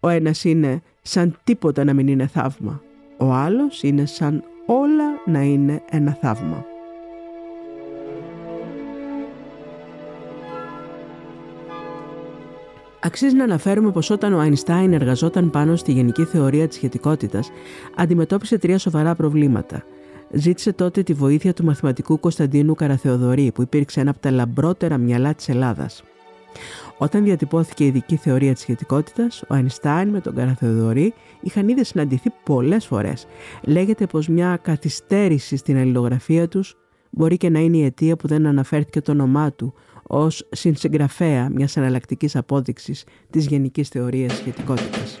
Ο 0.00 0.08
ένας 0.08 0.44
είναι 0.44 0.82
σαν 1.02 1.36
τίποτα 1.44 1.84
να 1.84 1.92
μην 1.92 2.08
είναι 2.08 2.26
θαύμα. 2.26 2.82
Ο 3.16 3.32
άλλος 3.32 3.82
είναι 3.82 4.06
σαν 4.06 4.44
όλα 4.66 5.04
να 5.26 5.42
είναι 5.42 5.82
ένα 5.90 6.18
θαύμα. 6.20 6.64
Αξίζει 13.00 13.34
να 13.34 13.44
αναφέρουμε 13.44 13.90
πως 13.90 14.10
όταν 14.10 14.32
ο 14.32 14.38
Αϊνστάιν 14.38 14.92
εργαζόταν 14.92 15.50
πάνω 15.50 15.76
στη 15.76 15.92
γενική 15.92 16.24
θεωρία 16.24 16.68
της 16.68 16.76
σχετικότητας, 16.76 17.50
αντιμετώπισε 17.96 18.58
τρία 18.58 18.78
σοβαρά 18.78 19.14
προβλήματα. 19.14 19.84
Ζήτησε 20.30 20.72
τότε 20.72 21.02
τη 21.02 21.12
βοήθεια 21.12 21.54
του 21.54 21.64
μαθηματικού 21.64 22.20
Κωνσταντίνου 22.20 22.74
Καραθεοδωρή, 22.74 23.52
που 23.54 23.62
υπήρξε 23.62 24.00
ένα 24.00 24.10
από 24.10 24.18
τα 24.18 24.30
λαμπρότερα 24.30 24.98
μυαλά 24.98 25.34
της 25.34 25.48
Ελλάδας. 25.48 26.02
Όταν 26.98 27.24
διατυπώθηκε 27.24 27.84
η 27.84 27.86
ειδική 27.86 28.16
θεωρία 28.16 28.52
της 28.52 28.62
σχετικότητας, 28.62 29.42
ο 29.42 29.54
Αϊνστάιν 29.54 30.08
με 30.08 30.20
τον 30.20 30.34
Καραθεοδωρή 30.34 31.14
είχαν 31.40 31.68
ήδη 31.68 31.84
συναντηθεί 31.84 32.30
πολλές 32.44 32.86
φορές. 32.86 33.26
Λέγεται 33.62 34.06
πως 34.06 34.28
μια 34.28 34.58
καθυστέρηση 34.62 35.56
στην 35.56 35.76
αλληλογραφία 35.76 36.48
τους 36.48 36.76
μπορεί 37.10 37.36
και 37.36 37.48
να 37.48 37.58
είναι 37.58 37.76
η 37.76 37.84
αιτία 37.84 38.16
που 38.16 38.28
δεν 38.28 38.46
αναφέρθηκε 38.46 39.00
το 39.00 39.12
όνομά 39.12 39.52
του 39.52 39.74
ως 40.02 40.46
συνσυγγραφέα 40.50 41.48
μιας 41.50 41.76
εναλλακτικής 41.76 42.36
απόδειξης 42.36 43.04
της 43.30 43.46
γενικής 43.46 43.88
θεωρίας 43.88 44.36
σχετικότητας. 44.36 45.20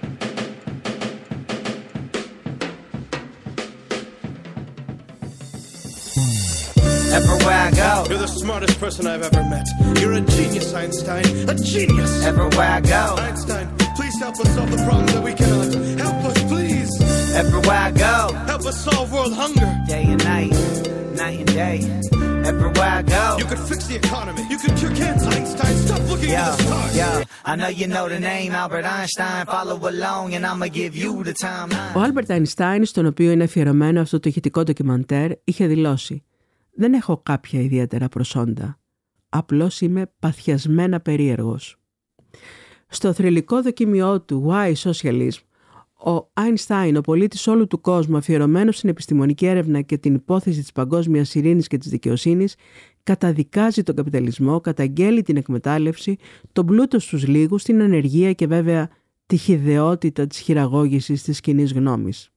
Everywhere 7.19 7.59
I 7.67 7.71
go, 7.83 7.91
You're 8.09 8.23
the 8.27 8.33
smartest 8.43 8.75
person 8.83 9.01
I've 9.11 9.23
ever 9.29 9.43
met. 9.53 9.67
You're 9.99 10.13
a 10.13 10.21
genius, 10.35 10.73
Einstein. 10.81 11.25
A 11.53 11.55
genius! 11.73 12.11
everywhere 12.31 12.69
I 12.79 12.81
go, 12.95 13.03
Einstein, 13.27 13.65
please 13.97 14.15
help 14.25 14.35
us 14.43 14.49
solve 14.55 14.71
the 14.75 14.81
problems 14.87 15.11
that 15.15 15.23
we 15.29 15.33
cannot. 15.41 15.69
Help 16.05 16.19
us, 16.31 16.37
please! 16.51 16.91
everywhere 17.41 17.81
I 17.89 17.91
go, 18.07 18.17
Help 18.51 18.63
us 18.71 18.77
solve 18.87 19.07
world 19.15 19.33
hunger. 19.41 19.69
day 19.93 20.03
and 20.13 20.23
night, 20.33 20.51
night 21.23 21.37
and 21.43 21.51
day. 21.63 21.77
Everywhere 22.51 22.91
I 22.99 23.03
go, 23.17 23.25
You 23.41 23.45
could 23.51 23.63
fix 23.71 23.81
the 23.91 23.95
economy. 24.03 24.41
You 24.51 24.57
could 24.63 24.75
cure 24.79 24.93
cancer, 25.03 25.29
Einstein. 25.37 25.75
Stop 25.87 26.01
looking 26.11 26.29
yo, 26.29 26.35
at 26.35 26.57
the 26.57 26.63
stars. 26.63 26.97
yo. 27.01 27.09
I 27.51 27.53
know 27.59 27.69
you 27.79 27.87
know 27.95 28.05
the 28.15 28.19
name 28.31 28.51
Albert 28.63 28.85
Einstein. 28.97 29.45
Follow 29.55 29.77
along, 29.93 30.25
and 30.35 30.43
I'ma 30.51 30.67
give 30.79 30.93
you 31.03 31.11
the 31.23 31.33
timeline. 31.45 31.95
Ο 31.95 31.99
Άλμπερτ 32.01 32.31
Αϊνστάιν, 32.31 32.85
στον 32.85 33.05
οποίο 33.05 33.31
είναι 33.31 33.43
αφιερωμένο 33.43 34.01
αυτό 34.01 34.19
το 34.19 34.29
ηχητικό 34.29 34.63
ντοκιμαντέρ, 34.63 35.31
είχε 35.43 35.67
δηλώσει 35.67 36.23
«Δεν 36.80 36.92
έχω 36.92 37.20
κάποια 37.22 37.60
ιδιαίτερα 37.60 38.08
προσόντα. 38.08 38.80
Απλώς 39.28 39.80
είμαι 39.80 40.12
παθιασμένα 40.18 41.00
περίεργος». 41.00 41.80
Στο 42.88 43.12
θρηλυκό 43.12 43.62
δοκιμιό 43.62 44.20
του 44.20 44.46
«Why 44.48 44.72
Socialism», 44.72 45.40
ο 46.04 46.30
Άινστάιν, 46.32 46.96
ο 46.96 47.00
πολίτης 47.00 47.46
όλου 47.46 47.66
του 47.66 47.80
κόσμου 47.80 48.16
αφιερωμένος 48.16 48.76
στην 48.76 48.88
επιστημονική 48.88 49.46
έρευνα 49.46 49.80
και 49.80 49.98
την 49.98 50.14
υπόθεση 50.14 50.60
της 50.60 50.72
παγκόσμιας 50.72 51.34
ειρήνης 51.34 51.66
και 51.66 51.78
της 51.78 51.90
δικαιοσύνης, 51.90 52.54
καταδικάζει 53.02 53.82
τον 53.82 53.94
καπιταλισμό, 53.94 54.60
καταγγέλει 54.60 55.22
την 55.22 55.36
εκμετάλλευση, 55.36 56.16
τον 56.52 56.66
πλούτο 56.66 56.98
στους 56.98 57.26
λίγους, 57.26 57.62
την 57.62 57.82
ανεργία 57.82 58.32
και 58.32 58.46
βέβαια 58.46 58.90
τη 59.26 59.36
χιδεότητα 59.36 60.26
της 60.26 60.38
χειραγώγησης 60.38 61.22
της 61.22 61.40
κοινής 61.40 61.72
γνώμης. 61.72 62.30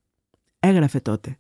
Έγραφε 0.59 0.99
τότε 0.99 1.37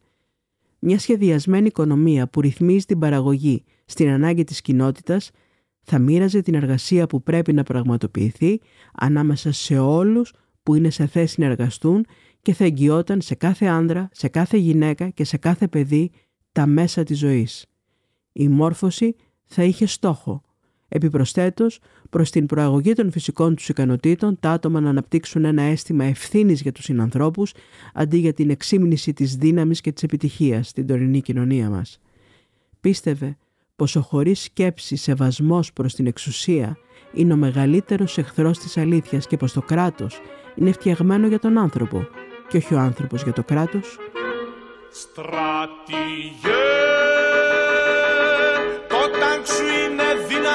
«Μια 0.83 0.99
σχεδιασμένη 0.99 1.67
οικονομία 1.67 2.27
που 2.27 2.41
ρυθμίζει 2.41 2.85
την 2.85 2.99
παραγωγή 2.99 3.63
στην 3.85 4.09
ανάγκη 4.09 4.43
της 4.43 4.61
κοινότητας 4.61 5.31
θα 5.81 5.99
μοίραζε 5.99 6.41
την 6.41 6.53
εργασία 6.53 7.07
που 7.07 7.23
πρέπει 7.23 7.53
να 7.53 7.63
πραγματοποιηθεί 7.63 8.59
ανάμεσα 8.93 9.51
σε 9.51 9.77
όλους 9.77 10.33
που 10.63 10.75
είναι 10.75 10.89
σε 10.89 11.05
θέση 11.05 11.39
να 11.39 11.45
εργαστούν 11.45 12.05
και 12.41 12.53
θα 12.53 12.63
εγγυόταν 12.63 13.21
σε 13.21 13.35
κάθε 13.35 13.65
άνδρα, 13.65 14.09
σε 14.11 14.27
κάθε 14.27 14.57
γυναίκα 14.57 15.09
και 15.09 15.23
σε 15.23 15.37
κάθε 15.37 15.67
παιδί 15.67 16.11
τα 16.51 16.65
μέσα 16.65 17.03
της 17.03 17.17
ζωής. 17.17 17.65
Η 18.31 18.47
μόρφωση 18.47 19.15
θα 19.45 19.63
είχε 19.63 19.85
στόχο. 19.85 20.41
Επιπροσθέτως, 20.93 21.79
προς 22.09 22.29
την 22.29 22.45
προαγωγή 22.45 22.93
των 22.93 23.11
φυσικών 23.11 23.55
τους 23.55 23.69
ικανοτήτων, 23.69 24.37
τα 24.39 24.51
άτομα 24.51 24.79
να 24.79 24.89
αναπτύξουν 24.89 25.45
ένα 25.45 25.61
αίσθημα 25.61 26.03
ευθύνης 26.03 26.61
για 26.61 26.71
τους 26.71 26.83
συνανθρώπους, 26.83 27.53
αντί 27.93 28.17
για 28.17 28.33
την 28.33 28.49
εξήμνηση 28.49 29.13
της 29.13 29.35
δύναμης 29.35 29.81
και 29.81 29.91
της 29.91 30.03
επιτυχίας 30.03 30.67
στην 30.67 30.87
τωρινή 30.87 31.21
κοινωνία 31.21 31.69
μας. 31.69 31.99
Πίστευε 32.81 33.37
πως 33.75 33.95
ο 33.95 34.01
χωρίς 34.01 34.41
σκέψη 34.41 34.95
σεβασμός 34.95 35.73
προς 35.73 35.93
την 35.93 36.07
εξουσία 36.07 36.77
είναι 37.13 37.33
ο 37.33 37.37
μεγαλύτερος 37.37 38.17
εχθρός 38.17 38.59
της 38.59 38.77
αλήθειας 38.77 39.27
και 39.27 39.37
πως 39.37 39.53
το 39.53 39.61
κράτος 39.61 40.21
είναι 40.55 40.71
φτιαγμένο 40.71 41.27
για 41.27 41.39
τον 41.39 41.57
άνθρωπο 41.57 42.07
και 42.47 42.57
όχι 42.57 42.73
ο 42.73 42.79
άνθρωπος 42.79 43.23
για 43.23 43.33
το 43.33 43.43
κράτος. 43.43 43.97
Στρατηγέ, 44.91 46.80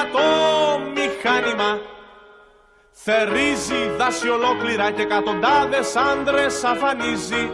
δυνατό 0.07 0.79
μηχάνημα. 0.93 1.79
Θερίζει 2.91 3.89
δάση 3.97 4.29
ολόκληρα 4.29 4.91
και 4.91 5.01
εκατοντάδες 5.01 5.95
άντρες 5.95 6.63
αφανίζει. 6.63 7.49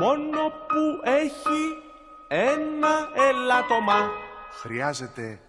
Μόνο 0.00 0.48
που 0.48 1.00
έχει 1.04 1.82
ένα 2.28 3.08
ελάττωμα. 3.14 4.10
Χρειάζεται 4.60 5.40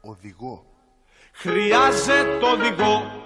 οδηγό. 0.00 0.64
Χρειάζεται 1.32 2.46
οδηγό 2.52 3.22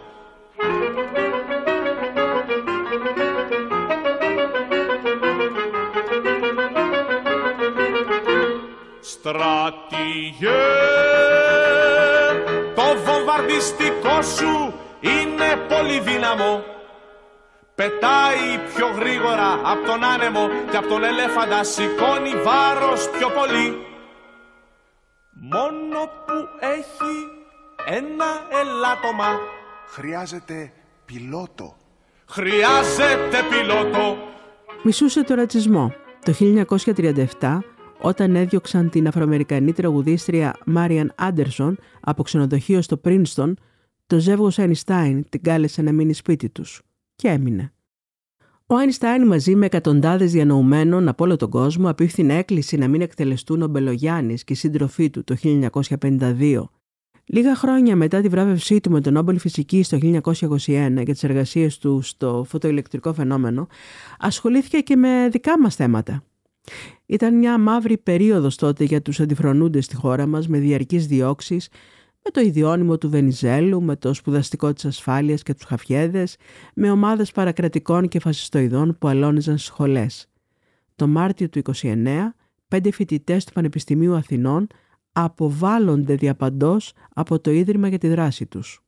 Στρατηγέ. 9.29 10.65
Το 12.75 12.83
βομβαρδιστικό 13.05 14.23
σου 14.23 14.75
είναι 15.01 15.49
πολύ 15.69 16.01
δύναμο. 16.01 16.65
Πετάει 17.75 18.59
πιο 18.75 18.87
γρήγορα 18.87 19.53
από 19.65 19.87
τον 19.87 20.05
άνεμο 20.05 20.49
Και 20.71 20.77
από 20.77 20.89
τον 20.89 21.05
ελέφαντα 21.05 21.65
σηκώνει 21.65 22.43
βάρος 22.45 23.11
πιο 23.19 23.29
πολύ. 23.29 23.87
Μόνο 25.33 25.99
που 26.27 26.49
έχει 26.61 27.15
ένα 27.87 28.31
ελάττωμα. 28.61 29.39
Χρειάζεται 29.87 30.73
πιλότο. 31.05 31.77
Χρειάζεται 32.29 33.39
πιλότο. 33.51 34.17
Μισούσε 34.83 35.25
το 35.25 35.35
ρατσισμό. 35.35 35.95
Το 36.25 36.33
1937, 37.41 37.59
όταν 38.01 38.37
έδιωξαν 38.37 38.91
την 38.91 39.07
Αφροαμερικανή 39.07 39.73
τραγουδίστρια 39.73 40.57
Μάριαν 40.67 41.13
Άντερσον 41.17 41.79
από 42.01 42.23
ξενοδοχείο 42.23 42.83
στο 42.83 42.97
Πρίνστον, 42.97 43.57
το 44.07 44.19
ζεύγος 44.19 44.59
Αϊνστάιν 44.59 45.25
την 45.29 45.43
κάλεσε 45.43 45.83
να 45.83 45.93
μείνει 45.93 46.13
σπίτι 46.13 46.49
τους. 46.49 46.83
Και 47.17 47.29
έμεινε. 47.29 47.73
Ο 48.67 48.77
Άινστάιν 48.77 49.27
μαζί 49.27 49.55
με 49.55 49.67
εκατοντάδες 49.67 50.33
διανοουμένων 50.33 51.09
από 51.09 51.25
όλο 51.25 51.37
τον 51.37 51.51
κόσμο 51.51 51.89
απίφθινε 51.89 52.37
έκκληση 52.39 52.77
να 52.77 52.89
μην 52.89 53.01
εκτελεστούν 53.01 53.63
ο 53.63 53.67
Μπελογιάννης 53.67 54.45
και 54.45 54.53
η 54.53 54.57
σύντροφή 54.57 55.11
του 55.11 55.25
το 55.25 55.37
1952. 55.43 56.63
Λίγα 57.25 57.55
χρόνια 57.55 57.97
μετά 57.97 58.21
τη 58.21 58.29
βράβευσή 58.29 58.81
του 58.81 58.91
με 58.91 59.01
τον 59.01 59.13
Νόμπελ 59.13 59.39
Φυσικής 59.39 59.89
το 59.89 59.99
1921 60.03 60.61
για 60.67 61.05
τις 61.05 61.25
εργασίες 61.25 61.79
του 61.79 62.01
στο 62.03 62.45
φωτοηλεκτρικό 62.49 63.13
φαινόμενο, 63.13 63.67
ασχολήθηκε 64.19 64.79
και 64.79 64.97
με 64.97 65.29
δικά 65.31 65.61
μας 65.61 65.75
θέματα. 65.75 66.23
Ήταν 67.11 67.39
μια 67.39 67.59
μαύρη 67.59 67.99
περίοδος 67.99 68.57
τότε 68.57 68.85
για 68.85 69.03
τους 69.03 69.21
αντιφρονούντες 69.21 69.85
στη 69.85 69.97
χώρα 69.97 70.27
μας 70.27 70.49
με 70.49 70.59
διαρκείς 70.59 71.07
διώξεις, 71.07 71.69
με 72.25 72.31
το 72.31 72.41
ιδιώνυμο 72.41 72.99
του 72.99 73.11
Βενιζέλου, 73.11 73.83
με 73.83 73.97
το 73.97 74.15
σπουδαστικό 74.15 74.73
της 74.73 74.85
ασφάλειας 74.85 75.43
και 75.43 75.55
τους 75.55 75.65
χαφιέδες, 75.65 76.37
με 76.75 76.91
ομάδες 76.91 77.33
παρακρατικών 77.33 78.09
και 78.09 78.21
φασιστοειδών 78.21 78.97
που 78.99 79.09
αλώνιζαν 79.09 79.59
στις 79.59 79.71
σχολές. 79.71 80.29
Το 80.97 81.07
Μάρτιο 81.07 81.49
του 81.49 81.59
1929, 81.59 82.35
πέντε 82.69 82.91
φοιτητές 82.91 83.45
του 83.45 83.53
Πανεπιστημίου 83.53 84.15
Αθηνών 84.15 84.67
αποβάλλονται 85.13 86.15
διαπαντός 86.15 86.93
από 87.15 87.41
το 87.41 87.51
Ίδρυμα 87.51 87.89
για 87.89 87.99
τη 87.99 88.09
δράση 88.09 88.47
τους. 88.47 88.83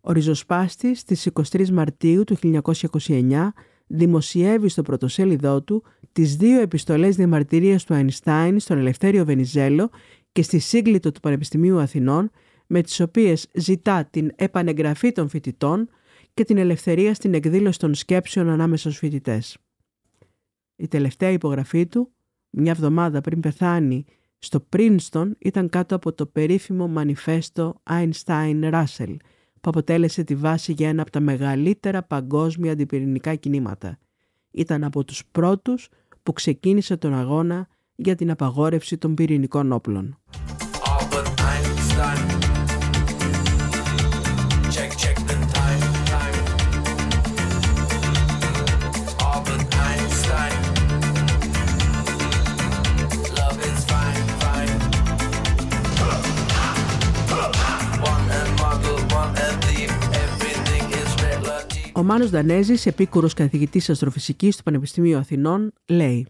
Ο 0.00 0.12
ριζοσπάστης 0.12 1.00
στις 1.00 1.26
23 1.26 1.68
Μαρτίου 1.70 2.24
του 2.24 2.36
1929 2.36 3.52
δημοσιεύει 3.92 4.68
στο 4.68 4.82
πρωτοσέλιδό 4.82 5.62
του 5.62 5.82
τις 6.12 6.36
δύο 6.36 6.60
επιστολές 6.60 7.16
διαμαρτυρίας 7.16 7.84
του 7.84 7.94
Αϊνστάιν 7.94 8.60
στον 8.60 8.78
Ελευθέριο 8.78 9.24
Βενιζέλο 9.24 9.90
και 10.32 10.42
στη 10.42 10.58
σύγκλιτο 10.58 11.12
του 11.12 11.20
Πανεπιστημίου 11.20 11.78
Αθηνών 11.78 12.30
με 12.66 12.82
τις 12.82 13.00
οποίες 13.00 13.46
ζητά 13.54 14.04
την 14.04 14.32
επανεγγραφή 14.36 15.12
των 15.12 15.28
φοιτητών 15.28 15.88
και 16.34 16.44
την 16.44 16.58
ελευθερία 16.58 17.14
στην 17.14 17.34
εκδήλωση 17.34 17.78
των 17.78 17.94
σκέψεων 17.94 18.48
ανάμεσα 18.48 18.88
στους 18.88 18.98
φοιτητές. 18.98 19.58
Η 20.76 20.88
τελευταία 20.88 21.30
υπογραφή 21.30 21.86
του, 21.86 22.12
μια 22.50 22.72
εβδομάδα 22.72 23.20
πριν 23.20 23.40
πεθάνει 23.40 24.04
στο 24.38 24.60
Πρίνστον, 24.60 25.36
ήταν 25.38 25.68
κάτω 25.68 25.94
από 25.94 26.12
το 26.12 26.26
περίφημο 26.26 26.88
μανιφέστο 26.88 27.80
Einstein-Russell, 27.90 29.16
που 29.60 29.70
αποτέλεσε 29.70 30.24
τη 30.24 30.34
βάση 30.34 30.72
για 30.72 30.88
ένα 30.88 31.02
από 31.02 31.10
τα 31.10 31.20
μεγαλύτερα 31.20 32.02
παγκόσμια 32.02 32.72
αντιπυρηνικά 32.72 33.34
κινήματα. 33.34 33.98
Ήταν 34.50 34.84
από 34.84 35.04
τους 35.04 35.22
πρώτους 35.32 35.88
που 36.22 36.32
ξεκίνησε 36.32 36.96
τον 36.96 37.14
αγώνα 37.14 37.68
για 37.94 38.14
την 38.14 38.30
απαγόρευση 38.30 38.98
των 38.98 39.14
πυρηνικών 39.14 39.72
όπλων. 39.72 40.18
Ο 61.94 62.02
Μάνος 62.02 62.30
Δανέζης, 62.30 62.86
επίκουρος 62.86 63.34
καθηγητής 63.34 63.90
αστροφυσικής 63.90 64.56
του 64.56 64.62
Πανεπιστημίου 64.62 65.18
Αθηνών, 65.18 65.72
λέει 65.86 66.26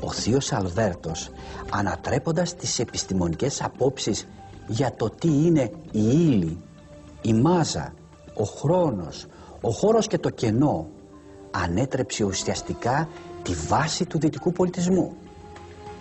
Ο 0.00 0.12
θείος 0.12 0.52
Αλβέρτος, 0.52 1.30
ανατρέποντας 1.70 2.54
τις 2.54 2.78
επιστημονικές 2.78 3.62
απόψεις 3.62 4.28
για 4.66 4.94
το 4.94 5.10
τι 5.10 5.28
είναι 5.28 5.70
η 5.92 6.02
ύλη, 6.02 6.58
η 7.22 7.32
μάζα, 7.32 7.94
ο 8.34 8.44
χρόνος, 8.44 9.26
ο 9.60 9.70
χώρος 9.70 10.06
και 10.06 10.18
το 10.18 10.30
κενό, 10.30 10.88
ανέτρεψε 11.50 12.24
ουσιαστικά 12.24 13.08
τη 13.42 13.52
βάση 13.52 14.06
του 14.06 14.18
δυτικού 14.18 14.52
πολιτισμού, 14.52 15.16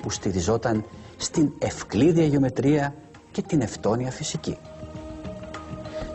που 0.01 0.09
στηριζόταν 0.09 0.85
στην 1.17 1.51
ευκλήδια 1.59 2.25
γεωμετρία 2.25 2.95
και 3.31 3.41
την 3.41 3.61
ευτόνια 3.61 4.11
φυσική. 4.11 4.57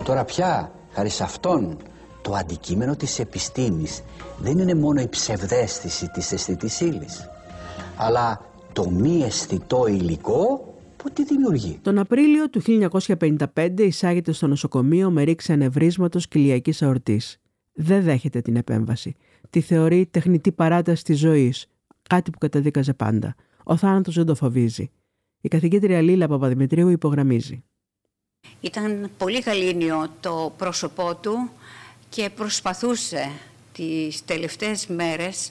Τώρα 0.05 0.25
πια, 0.25 0.73
χάρη 0.93 1.09
σε 1.09 1.23
αυτόν, 1.23 1.77
το 2.23 2.35
αντικείμενο 2.35 2.97
της 2.97 3.19
επιστήμης 3.19 4.03
δεν 4.39 4.59
είναι 4.59 4.75
μόνο 4.75 5.01
η 5.01 5.09
ψευδέστηση 5.09 6.09
της 6.09 6.33
αισθητής 6.33 6.81
ύλης, 6.81 7.29
αλλά 7.97 8.41
το 8.73 8.91
μη 8.91 9.23
αισθητό 9.23 9.87
υλικό 9.87 10.75
που 10.97 11.11
τη 11.11 11.25
δημιουργεί. 11.25 11.79
Τον 11.83 11.99
Απρίλιο 11.99 12.51
του 12.51 12.63
1955 12.67 13.47
εισάγεται 13.77 14.33
στο 14.33 14.47
νοσοκομείο 14.47 15.11
με 15.11 15.23
ρήξη 15.23 15.53
ανευρίσματος 15.53 16.29
κοιλιακής 16.29 16.83
αορτής. 16.83 17.37
Δεν 17.73 18.03
δέχεται 18.03 18.41
την 18.41 18.57
επέμβαση. 18.57 19.15
Τη 19.51 19.61
θεωρεί 19.61 20.07
τεχνητή 20.11 20.53
παράταση 20.53 21.05
της 21.05 21.19
ζωής, 21.19 21.67
κάτι 22.09 22.31
που 22.31 22.39
καταδίκαζε 22.39 22.95
πάντα. 22.95 23.35
Ο 23.65 23.77
θάνατος 23.77 24.15
δεν 24.15 24.27
το 24.27 24.35
φοβίζει. 24.35 24.91
Η 25.41 25.49
καθηγήτρια 25.49 26.01
Λίλα 26.01 26.29
Παπαδημητρίου 26.29 26.89
υπογραμμίζει. 26.89 27.65
Ήταν 28.61 29.11
πολύ 29.19 29.41
γαλήνιο 29.41 30.07
το 30.21 30.53
πρόσωπό 30.57 31.15
του 31.15 31.51
και 32.14 32.31
προσπαθούσε 32.31 33.31
τις 33.72 34.25
τελευταίες 34.25 34.87
μέρες 34.87 35.51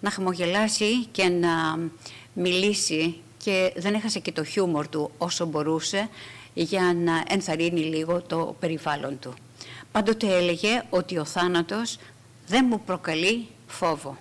να 0.00 0.10
χαμογελάσει 0.10 1.06
και 1.06 1.28
να 1.28 1.78
μιλήσει 2.32 3.16
και 3.38 3.72
δεν 3.76 3.94
έχασε 3.94 4.18
και 4.18 4.32
το 4.32 4.44
χιούμορ 4.44 4.88
του 4.88 5.10
όσο 5.18 5.46
μπορούσε 5.46 6.08
για 6.54 6.94
να 6.96 7.24
ενθαρρύνει 7.28 7.80
λίγο 7.80 8.22
το 8.22 8.56
περιβάλλον 8.60 9.18
του. 9.18 9.34
Πάντοτε 9.92 10.36
έλεγε 10.36 10.82
ότι 10.90 11.18
ο 11.18 11.24
θάνατος 11.24 11.98
δεν 12.46 12.66
μου 12.68 12.80
προκαλεί 12.80 13.46
φόβο. 13.66 14.16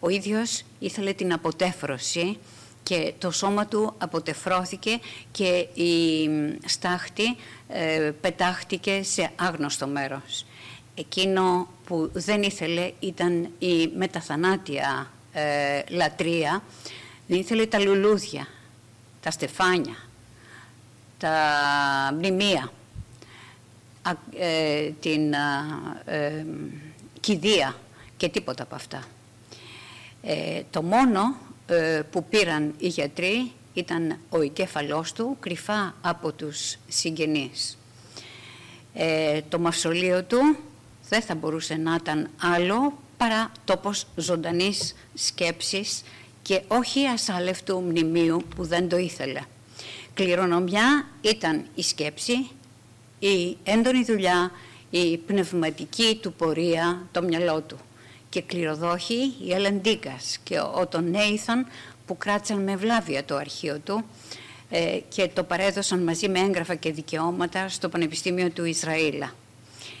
Ο 0.00 0.08
ίδιος 0.08 0.62
ήθελε 0.78 1.12
την 1.12 1.32
αποτέφρωση 1.32 2.38
και 2.82 3.12
το 3.18 3.30
σώμα 3.30 3.66
του 3.66 3.94
αποτεφρώθηκε 3.98 5.00
και 5.30 5.68
η 5.74 6.28
στάχτη 6.64 7.36
ε, 7.68 8.12
πετάχτηκε 8.20 9.02
σε 9.02 9.30
άγνωστο 9.36 9.86
μέρος. 9.86 10.46
Εκείνο 10.94 11.68
που 11.86 12.10
δεν 12.12 12.42
ήθελε 12.42 12.92
ήταν 13.00 13.50
η 13.58 13.86
μεταθανάτια 13.86 15.10
ε, 15.32 15.82
λατρεία, 15.88 16.62
δεν 17.26 17.38
ήθελε 17.38 17.66
τα 17.66 17.80
λουλούδια, 17.80 18.46
τα 19.20 19.30
στεφάνια, 19.30 19.96
τα 21.18 21.32
μνημεία, 22.14 22.72
ε, 24.38 24.90
την 25.00 25.32
ε, 26.04 26.46
κηδεία 27.20 27.76
και 28.16 28.28
τίποτα 28.28 28.62
από 28.62 28.74
αυτά. 28.74 29.02
το 30.70 30.82
μόνο 30.82 31.36
που 32.10 32.24
πήραν 32.24 32.74
οι 32.78 32.88
γιατροί 32.88 33.52
ήταν 33.72 34.18
ο 34.28 34.40
εγκέφαλός 34.40 35.12
του 35.12 35.36
κρυφά 35.40 35.94
από 36.00 36.32
τους 36.32 36.76
συγγενείς. 36.88 37.78
το 39.48 39.58
μαυσολείο 39.58 40.22
του 40.22 40.56
δεν 41.08 41.22
θα 41.22 41.34
μπορούσε 41.34 41.74
να 41.74 41.94
ήταν 41.94 42.30
άλλο 42.40 42.98
παρά 43.16 43.52
τόπος 43.64 44.06
ζωντανής 44.16 44.94
σκέψης 45.14 46.02
και 46.42 46.62
όχι 46.68 47.06
ασάλευτου 47.06 47.80
μνημείου 47.80 48.42
που 48.56 48.64
δεν 48.64 48.88
το 48.88 48.96
ήθελε. 48.96 49.40
Κληρονομιά 50.14 51.06
ήταν 51.20 51.64
η 51.74 51.82
σκέψη, 51.82 52.50
η 53.18 53.56
έντονη 53.64 54.04
δουλειά, 54.04 54.50
η 54.90 55.16
πνευματική 55.16 56.18
του 56.22 56.32
πορεία, 56.32 57.06
το 57.12 57.22
μυαλό 57.22 57.60
του. 57.60 57.78
Και 58.28 58.42
κληροδόχοι 58.42 59.34
η 59.44 59.52
Ελεντίκας 59.52 60.38
και 60.42 60.60
ο 60.60 60.86
Τον 60.86 61.10
Νέιθαν 61.10 61.66
που 62.06 62.16
κράτησαν 62.16 62.62
με 62.62 62.76
βλάβια 62.76 63.24
το 63.24 63.36
αρχείο 63.36 63.78
του 63.78 64.04
ε, 64.70 64.98
και 65.08 65.28
το 65.34 65.44
παρέδωσαν 65.44 66.02
μαζί 66.02 66.28
με 66.28 66.38
έγγραφα 66.38 66.74
και 66.74 66.92
δικαιώματα 66.92 67.68
στο 67.68 67.88
Πανεπιστήμιο 67.88 68.50
του 68.50 68.64
Ισραήλα. 68.64 69.32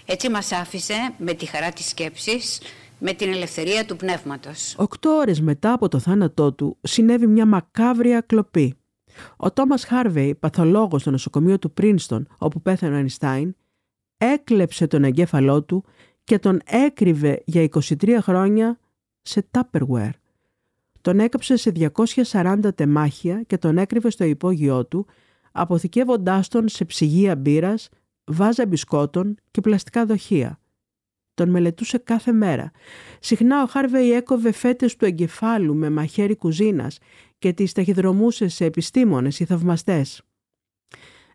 Έτσι 0.06 0.30
μας 0.30 0.52
άφησε 0.52 1.14
με 1.18 1.32
τη 1.32 1.46
χαρά 1.46 1.70
της 1.70 1.88
σκέψης, 1.88 2.60
με 2.98 3.12
την 3.12 3.32
ελευθερία 3.32 3.84
του 3.84 3.96
πνεύματος. 3.96 4.74
Οκτώ 4.78 5.10
ώρες 5.10 5.40
μετά 5.40 5.72
από 5.72 5.88
το 5.88 5.98
θάνατό 5.98 6.52
του 6.52 6.76
συνέβη 6.80 7.26
μια 7.26 7.46
μακάβρια 7.46 8.20
κλοπή. 8.20 8.74
Ο 9.36 9.52
Τόμας 9.52 9.84
Χάρβεϊ, 9.84 10.34
παθολόγος 10.34 11.00
στο 11.00 11.10
νοσοκομείο 11.10 11.58
του 11.58 11.72
Πρίνστον, 11.72 12.26
όπου 12.38 12.62
πέθανε 12.62 12.94
ο 12.94 12.96
Αϊνστάιν, 12.96 13.56
έκλεψε 14.16 14.86
τον 14.86 15.04
εγκέφαλό 15.04 15.62
του 15.62 15.84
και 16.24 16.38
τον 16.38 16.60
έκρυβε 16.64 17.42
για 17.44 17.62
23 17.62 18.18
χρόνια 18.20 18.78
σε 19.22 19.48
Tupperware. 19.50 20.10
Τον 21.00 21.18
έκαψε 21.18 21.56
σε 21.56 21.72
240 22.32 22.58
τεμάχια 22.74 23.42
και 23.42 23.58
τον 23.58 23.78
έκρυβε 23.78 24.10
στο 24.10 24.24
υπόγειό 24.24 24.86
του, 24.86 25.06
αποθηκεύοντάς 25.52 26.48
τον 26.48 26.68
σε 26.68 26.84
ψυγεία 26.84 27.36
μπύρας 27.36 27.88
βάζα 28.24 28.66
μπισκότων 28.66 29.36
και 29.50 29.60
πλαστικά 29.60 30.06
δοχεία. 30.06 30.58
Τον 31.34 31.50
μελετούσε 31.50 31.98
κάθε 31.98 32.32
μέρα. 32.32 32.70
Συχνά 33.20 33.62
ο 33.62 33.66
Χάρβεϊ 33.66 34.12
έκοβε 34.12 34.52
φέτες 34.52 34.96
του 34.96 35.04
εγκεφάλου 35.04 35.74
με 35.74 35.90
μαχαίρι 35.90 36.36
κουζίνας 36.36 36.98
και 37.38 37.52
τις 37.52 37.72
ταχυδρομούσε 37.72 38.48
σε 38.48 38.64
επιστήμονες 38.64 39.40
ή 39.40 39.44
θαυμαστές. 39.44 40.22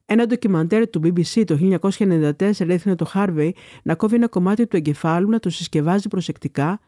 Ένα 0.06 0.25
ντοκιμαντέρ 0.25 0.89
του 0.89 1.02
BBC 1.04 1.43
το 1.45 1.80
1994 1.80 2.60
έδειχνε 2.60 2.95
το 2.95 3.06
Χάρβεϊ 3.06 3.56
να 3.84 3.95
κόβει 3.95 4.15
ένα 4.15 4.28
κομμάτι 4.28 4.67
του 4.67 4.75
εγκεφάλου, 4.75 5.30
να 5.30 5.39
το 5.39 5.49
συσκευάζει 5.49 6.08
προσεκτικά 6.08 6.80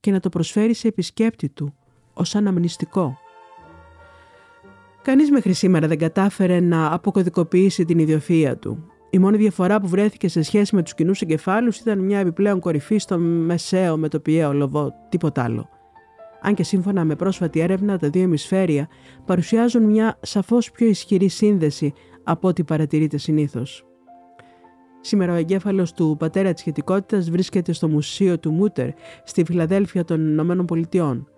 και 0.00 0.10
να 0.10 0.20
το 0.20 0.28
προσφέρει 0.28 0.74
σε 0.74 0.88
επισκέπτη 0.88 1.48
του 1.48 1.74
ως 2.14 2.34
αναμνηστικό. 2.34 3.18
Κανείς 5.02 5.30
μέχρι 5.30 5.52
σήμερα 5.52 5.88
δεν 5.88 5.98
κατάφερε 5.98 6.60
να 6.60 6.92
αποκωδικοποιήσει 6.92 7.84
την 7.84 8.06
ιδιοφυΐα 8.06 8.54
του. 8.60 8.86
Η 9.14 9.18
μόνη 9.18 9.36
διαφορά 9.36 9.80
που 9.80 9.88
βρέθηκε 9.88 10.28
σε 10.28 10.42
σχέση 10.42 10.74
με 10.74 10.82
τους 10.82 10.94
κοινούς 10.94 11.20
εγκεφάλους 11.20 11.78
ήταν 11.78 11.98
μια 11.98 12.18
επιπλέον 12.18 12.60
κορυφή 12.60 12.98
στο 12.98 13.18
μεσαίο 13.18 13.96
με 13.96 14.08
το 14.08 14.20
πιαίο 14.20 14.52
λοβό, 14.52 14.94
τίποτα 15.08 15.42
άλλο. 15.42 15.68
Αν 16.40 16.54
και 16.54 16.62
σύμφωνα 16.62 17.04
με 17.04 17.16
πρόσφατη 17.16 17.60
έρευνα, 17.60 17.98
τα 17.98 18.08
δύο 18.08 18.22
ημισφαίρια 18.22 18.88
παρουσιάζουν 19.24 19.82
μια 19.82 20.18
σαφώς 20.22 20.70
πιο 20.70 20.86
ισχυρή 20.86 21.28
σύνδεση 21.28 21.92
από 22.24 22.48
ό,τι 22.48 22.64
παρατηρείται 22.64 23.16
συνήθως. 23.16 23.86
Σήμερα 25.00 25.32
ο 25.32 25.36
εγκέφαλος 25.36 25.92
του 25.92 26.16
πατέρα 26.18 26.52
της 26.52 26.60
σχετικότητας 26.60 27.30
βρίσκεται 27.30 27.72
στο 27.72 27.88
Μουσείο 27.88 28.38
του 28.38 28.52
Μούτερ 28.52 28.88
στη 29.24 29.44
Φιλαδέλφια 29.44 30.04
των 30.04 30.20
Ηνωμένων 30.20 30.66
Πολιτειών. 30.66 31.28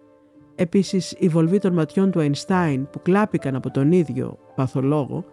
Επίσης, 0.54 1.14
οι 1.18 1.28
βολβοί 1.28 1.58
των 1.58 1.72
ματιών 1.72 2.10
του 2.10 2.20
Αϊνστάιν 2.20 2.90
που 2.90 3.02
κλάπηκαν 3.02 3.54
από 3.54 3.70
τον 3.70 3.92
ίδιο 3.92 4.38
παθολόγο 4.54 5.24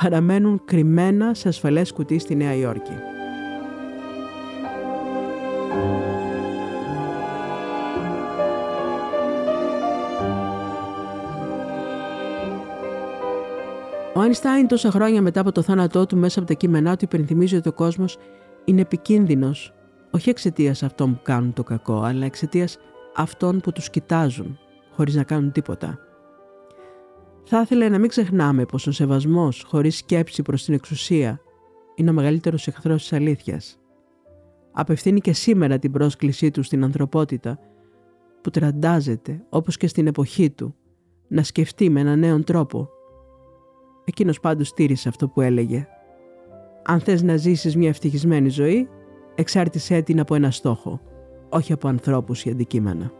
παραμένουν 0.00 0.62
κρυμμένα 0.64 1.34
σε 1.34 1.48
ασφαλές 1.48 1.92
κουτί 1.92 2.18
στη 2.18 2.34
Νέα 2.34 2.54
Υόρκη. 2.54 2.92
Ο 14.16 14.20
Άινστάιν 14.20 14.68
τόσα 14.68 14.90
χρόνια 14.90 15.22
μετά 15.22 15.40
από 15.40 15.52
το 15.52 15.62
θάνατό 15.62 16.06
του 16.06 16.16
μέσα 16.16 16.38
από 16.38 16.48
τα 16.48 16.54
κείμενά 16.54 16.96
του 16.96 17.04
υπενθυμίζει 17.04 17.56
ότι 17.56 17.68
ο 17.68 17.72
κόσμος 17.72 18.18
είναι 18.64 18.80
επικίνδυνος 18.80 19.72
όχι 20.10 20.30
εξαιτίας 20.30 20.82
αυτών 20.82 21.14
που 21.14 21.20
κάνουν 21.22 21.52
το 21.52 21.62
κακό 21.62 22.02
αλλά 22.02 22.24
εξαιτίας 22.24 22.78
αυτών 23.14 23.60
που 23.60 23.72
τους 23.72 23.90
κοιτάζουν 23.90 24.58
χωρίς 24.90 25.14
να 25.14 25.22
κάνουν 25.22 25.52
τίποτα. 25.52 25.98
Θα 27.44 27.60
ήθελε 27.60 27.88
να 27.88 27.98
μην 27.98 28.08
ξεχνάμε 28.08 28.64
πως 28.64 28.86
ο 28.86 28.92
σεβασμός 28.92 29.64
χωρίς 29.66 29.96
σκέψη 29.96 30.42
προς 30.42 30.64
την 30.64 30.74
εξουσία 30.74 31.40
είναι 31.94 32.10
ο 32.10 32.12
μεγαλύτερος 32.12 32.66
εχθρός 32.66 33.02
της 33.02 33.12
αλήθειας. 33.12 33.78
Απευθύνει 34.72 35.20
και 35.20 35.32
σήμερα 35.32 35.78
την 35.78 35.92
πρόσκλησή 35.92 36.50
του 36.50 36.62
στην 36.62 36.84
ανθρωπότητα 36.84 37.58
που 38.40 38.50
τραντάζεται 38.50 39.44
όπως 39.48 39.76
και 39.76 39.86
στην 39.86 40.06
εποχή 40.06 40.50
του 40.50 40.74
να 41.28 41.42
σκεφτεί 41.42 41.90
με 41.90 42.00
έναν 42.00 42.18
νέο 42.18 42.44
τρόπο. 42.44 42.88
Εκείνος 44.04 44.40
πάντως 44.40 44.68
στήρισε 44.68 45.08
αυτό 45.08 45.28
που 45.28 45.40
έλεγε. 45.40 45.88
Αν 46.84 47.00
θες 47.00 47.22
να 47.22 47.36
ζήσεις 47.36 47.76
μια 47.76 47.88
ευτυχισμένη 47.88 48.48
ζωή, 48.48 48.88
εξάρτησέ 49.34 50.02
την 50.02 50.20
από 50.20 50.34
ένα 50.34 50.50
στόχο, 50.50 51.00
όχι 51.48 51.72
από 51.72 51.88
ανθρώπους 51.88 52.44
ή 52.44 52.50
αντικείμενα. 52.50 53.12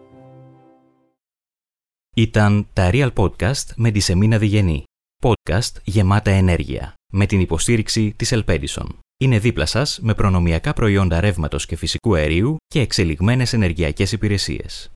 Ήταν 2.16 2.68
τα 2.72 2.90
Real 2.92 3.12
Podcast 3.12 3.74
με 3.76 3.90
τη 3.90 4.00
Σεμίνα 4.00 4.38
Διγενή. 4.38 4.84
Podcast 5.22 5.80
γεμάτα 5.84 6.30
ενέργεια, 6.30 6.94
με 7.12 7.26
την 7.26 7.40
υποστήριξη 7.40 8.14
της 8.16 8.32
Ελπέντισον. 8.32 8.98
Είναι 9.24 9.38
δίπλα 9.38 9.66
σας 9.66 9.98
με 10.02 10.14
προνομιακά 10.14 10.72
προϊόντα 10.72 11.20
ρεύματος 11.20 11.66
και 11.66 11.76
φυσικού 11.76 12.14
αερίου 12.14 12.56
και 12.66 12.80
εξελιγμένες 12.80 13.52
ενεργειακές 13.52 14.12
υπηρεσίες. 14.12 14.90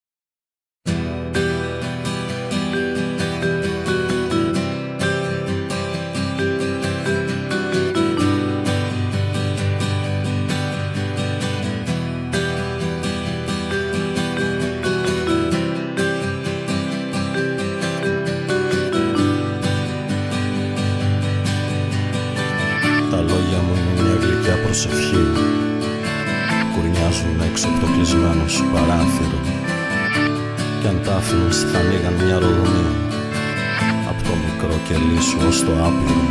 Προσευχή. 24.78 25.24
Κουρνιάζουν 26.72 27.40
έξω 27.48 27.66
από 27.68 27.78
το 27.80 27.86
κλεισμένο 27.92 28.48
σου 28.48 28.64
παράθυρο. 28.72 29.40
Κι 30.80 30.86
αν 30.86 31.00
τα 31.04 31.14
άφηνες 31.14 31.58
θα 31.70 31.78
ανοίγαν 31.78 32.14
μια 32.24 32.38
ρογμή 32.38 32.86
Απ' 34.10 34.22
το 34.26 34.32
μικρό 34.44 34.76
κελί 34.88 35.20
σου 35.28 35.38
ως 35.48 35.58
το 35.66 35.72
άπειρο. 35.86 36.24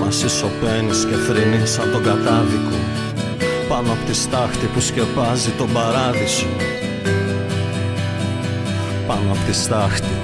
Μα 0.00 0.06
εσύ 0.06 0.28
σωπαίνεις 0.28 1.00
και 1.08 1.16
θρυνείς 1.24 1.70
σαν 1.70 1.92
τον 1.92 2.02
κατάδικο 2.02 2.78
Πάνω 3.68 3.92
απ' 3.92 4.04
τη 4.06 4.14
στάχτη 4.14 4.66
που 4.72 4.80
σκεπάζει 4.80 5.50
τον 5.58 5.68
παράδεισο. 5.72 6.50
Πάνω 9.06 9.28
απ' 9.34 9.44
τη 9.46 9.52
στάχτη 9.52 10.14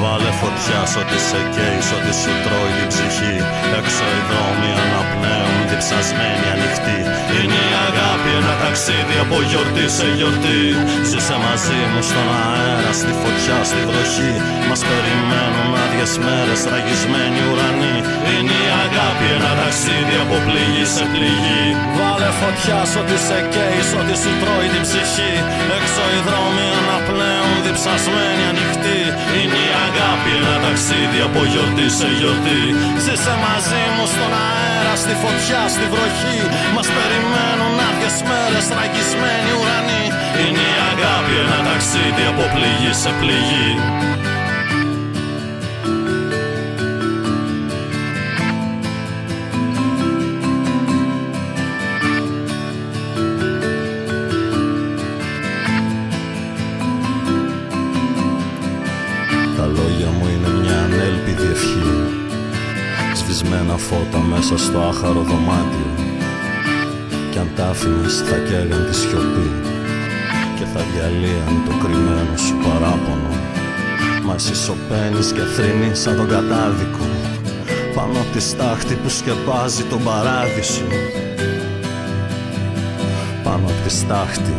Βάλε 0.00 0.32
φωτιά 0.42 0.80
σ' 0.92 0.96
ό,τι 1.02 1.18
σε 1.28 1.40
καίει, 1.54 1.78
σ' 1.86 1.92
ό,τι 1.96 2.12
σου 2.20 2.32
τρώει 2.44 2.72
την 2.78 2.88
ψυχή. 2.92 3.36
Έξω 3.78 4.04
οι 4.16 4.20
δρόμοι 4.28 4.70
αναπνέουν, 4.82 5.60
διψασμένοι 5.70 6.46
ανοιχτοί. 6.54 6.98
Είναι 7.36 7.60
η 7.70 7.74
αγάπη 7.88 8.30
ένα 8.40 8.54
ταξίδι 8.62 9.16
από 9.24 9.36
γιορτή 9.48 9.86
σε 9.96 10.08
γιορτή. 10.16 10.62
Ζήσε 11.08 11.36
μαζί 11.44 11.80
μου 11.90 12.00
στον 12.08 12.28
αέρα, 12.42 12.92
στη 13.00 13.12
φωτιά, 13.20 13.58
στη 13.70 13.80
βροχή. 13.88 14.32
Μας 14.68 14.80
περιμένουν 14.88 15.70
άδειες 15.82 16.12
μέρες, 16.24 16.60
ραγισμένοι 16.72 17.40
ουρανοί. 17.50 17.96
Είναι 18.32 18.56
η 18.66 18.68
αγάπη 18.84 19.26
ένα 19.36 19.52
ταξίδι 19.60 20.16
από 20.24 20.36
πληγή 20.46 20.84
σε 20.94 21.04
πληγή. 21.12 21.64
Βάλε 21.96 22.30
φωτιά 22.40 22.80
σ' 22.90 22.96
ό,τι 23.00 23.16
σε 23.26 23.38
καίει, 23.52 23.80
σ' 23.88 23.94
ό,τι 24.00 24.14
σου 24.22 24.32
τρώει 24.40 24.68
την 24.74 24.82
ψυχή. 24.86 25.34
Έξω 25.76 26.02
οι 26.14 26.20
δρόμοι 26.26 26.66
αναπνέουν, 26.78 27.45
διψασμένοι 27.76 28.44
ανοιχτοί 28.52 29.00
Είναι 29.38 29.60
η 29.68 29.70
αγάπη 29.86 30.30
ένα 30.40 30.56
ταξίδι 30.64 31.20
από 31.28 31.40
γιορτή 31.50 31.86
σε 31.98 32.08
γιορτή. 32.18 32.62
Ζήσε 33.04 33.34
μαζί 33.46 33.82
μου 33.94 34.04
στον 34.12 34.32
αέρα, 34.44 34.94
στη 35.02 35.14
φωτιά, 35.22 35.62
στη 35.74 35.84
βροχή. 35.92 36.38
Μας 36.74 36.88
περιμένουν 36.96 37.74
άδειες 37.88 38.16
μέρες, 38.28 38.66
τραγισμένοι 38.72 39.50
ουρανοί. 39.58 40.04
Είναι 40.42 40.64
η 40.74 40.78
αγάπη 40.92 41.34
ένα 41.44 41.58
ταξίδι 41.68 42.24
από 42.32 42.44
πληγή 42.54 42.92
σε 43.02 43.10
πληγή 43.20 43.70
Σβησμένα 63.46 63.76
φώτα 63.76 64.18
μέσα 64.18 64.58
στο 64.58 64.78
άχαρο 64.78 65.20
δωμάτιο. 65.20 65.90
Κι 67.30 67.38
αν 67.38 67.48
τα 67.56 67.66
άφηνες 67.66 68.22
θα 68.28 68.36
καίγαν 68.36 68.86
της 68.86 68.98
σιωπή 68.98 69.50
Και 70.56 70.64
θα 70.72 70.80
διαλύαν 70.90 71.54
το 71.66 71.72
κρυμμένο 71.82 72.36
σου 72.36 72.56
παράπονο. 72.64 73.32
Μα 74.24 74.34
εσύ 74.34 74.54
σωπαίνεις 74.54 75.32
και 75.32 75.40
θρυνείς 75.40 76.00
σαν 76.00 76.16
τον 76.16 76.28
κατάδικο 76.28 77.06
Πάνω 77.94 78.18
απ' 78.18 78.32
τη 78.32 78.40
στάχτη 78.40 78.94
που 78.94 79.08
σκεπάζει 79.08 79.82
τον 79.82 80.02
παράδεισο. 80.04 80.88
Πάνω 83.44 83.66
απ' 83.66 83.82
τη 83.84 83.90
στάχτη 83.90 84.56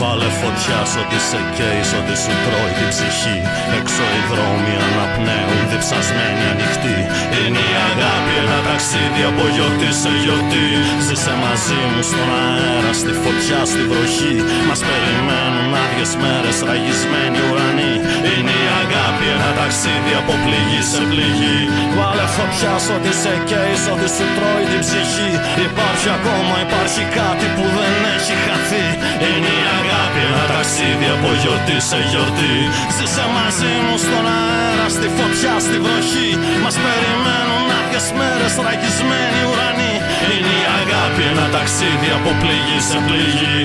Βάλε 0.00 0.30
φωτιά 0.40 0.80
σ' 0.90 0.98
ό,τι 1.02 1.18
σε 1.28 1.40
καίει, 1.56 1.82
σ' 1.88 1.94
ό,τι 2.00 2.14
σου 2.22 2.34
τρώει 2.44 2.72
την 2.78 2.88
ψυχή. 2.92 3.38
Έξω 3.78 4.04
οι 4.14 4.20
δρόμοι 4.30 4.74
αναπνέουν, 4.86 5.62
διψασμένοι 5.70 6.44
ανοιχτοί. 6.52 6.98
Είναι 7.40 7.62
η 7.72 7.74
αγάπη 7.90 8.32
ένα 8.44 8.58
ταξίδι 8.68 9.22
από 9.30 9.44
γιορτή 9.54 9.90
σε 10.02 10.12
γιορτή. 10.22 10.68
Ζήσε 11.06 11.34
μαζί 11.44 11.80
μου 11.90 12.02
στον 12.10 12.28
αέρα, 12.42 12.92
στη 13.00 13.12
φωτιά, 13.22 13.60
στη 13.70 13.82
βροχή. 13.90 14.34
Μας 14.68 14.80
περιμένουν 14.88 15.70
άδειες 15.82 16.12
μέρες, 16.22 16.56
ραγισμένοι 16.68 17.38
ουρανοί. 17.48 17.94
Είναι 18.32 18.54
η 18.64 18.68
αγάπη 18.82 19.24
ένα 19.36 19.50
ταξίδι 19.58 20.12
από 20.20 20.34
πληγή 20.44 20.82
σε 20.92 21.02
πληγή. 21.10 21.58
Βάλε 21.96 22.26
φωτιά 22.36 22.74
σ' 22.84 22.90
ό,τι 22.96 23.12
σε 23.22 23.34
καίει, 23.48 23.74
σ' 23.82 23.88
ό,τι 23.92 24.08
σου 24.14 24.26
τρώει 24.36 24.64
την 24.70 24.80
ψυχή. 24.86 25.30
Υπάρχει 25.66 26.08
ακόμα, 26.18 26.54
υπάρχει 26.66 27.02
κάτι 27.18 27.46
που 27.54 27.64
δεν 27.76 27.94
έχει 28.14 28.34
χαθεί. 28.44 28.86
Είναι 29.28 29.52
η 29.60 29.64
αγάπη 29.70 29.88
ένα 30.28 30.44
ταξίδι 30.52 31.08
από 31.16 31.28
γιορτή 31.40 31.78
σε 31.88 31.98
γιορτή. 32.10 32.56
Ζήσε 32.96 33.24
μαζί 33.36 33.72
μου 33.84 33.96
στον 34.04 34.24
αέρα, 34.38 34.86
στη 34.96 35.08
φωτιά, 35.16 35.54
στη 35.66 35.76
βροχή. 35.84 36.30
Μας 36.64 36.76
περιμένουν 36.84 37.64
άδειες 37.78 38.06
μέρες, 38.18 38.54
ραγισμένοι 38.66 39.40
ουρανοί. 39.50 39.94
Είναι 40.32 40.54
η 40.62 40.64
αγάπη 40.80 41.22
ένα 41.32 41.46
ταξίδι 41.54 42.08
από 42.18 42.30
πληγή 42.40 42.78
σε 42.88 42.98
πληγή 43.06 43.58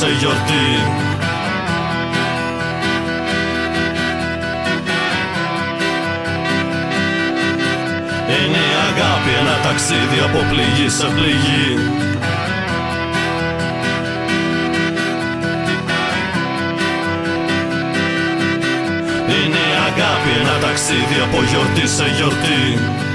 σε 0.00 0.06
γιορτή. 0.18 0.66
Είναι 8.28 8.56
η 8.56 8.74
αγάπη 8.88 9.30
ένα 9.40 9.56
ταξίδι 9.62 10.18
από 10.24 10.38
πληγή 10.50 10.88
σε 10.88 11.06
πληγή. 11.06 11.68
Είναι 19.28 19.62
η 19.70 19.76
αγάπη 19.88 20.30
ένα 20.40 20.58
ταξίδι 20.60 21.20
από 21.24 21.42
γιορτή 21.42 21.88
σε 21.88 22.04
γιορτή 22.16 23.09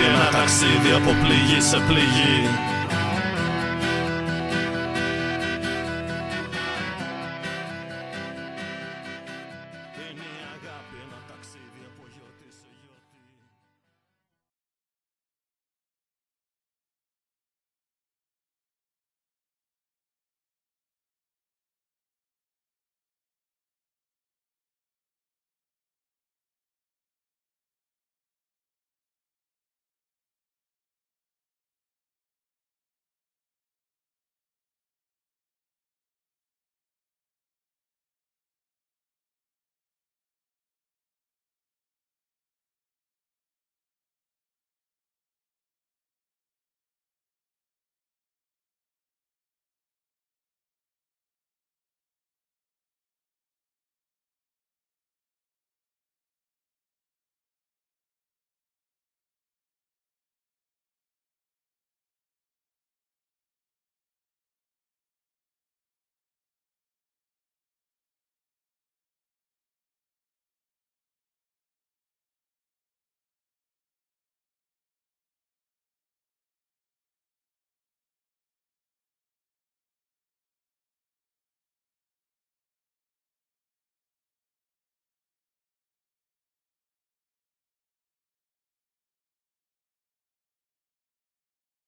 Είναι 0.00 0.08
η 0.08 0.12
αγάπη 0.12 0.22
ένα 0.22 0.28
ταξίδι 0.30 0.90
από 0.98 1.10
πληγή 1.22 1.60
σε 1.60 1.78
πληγή 1.88 2.69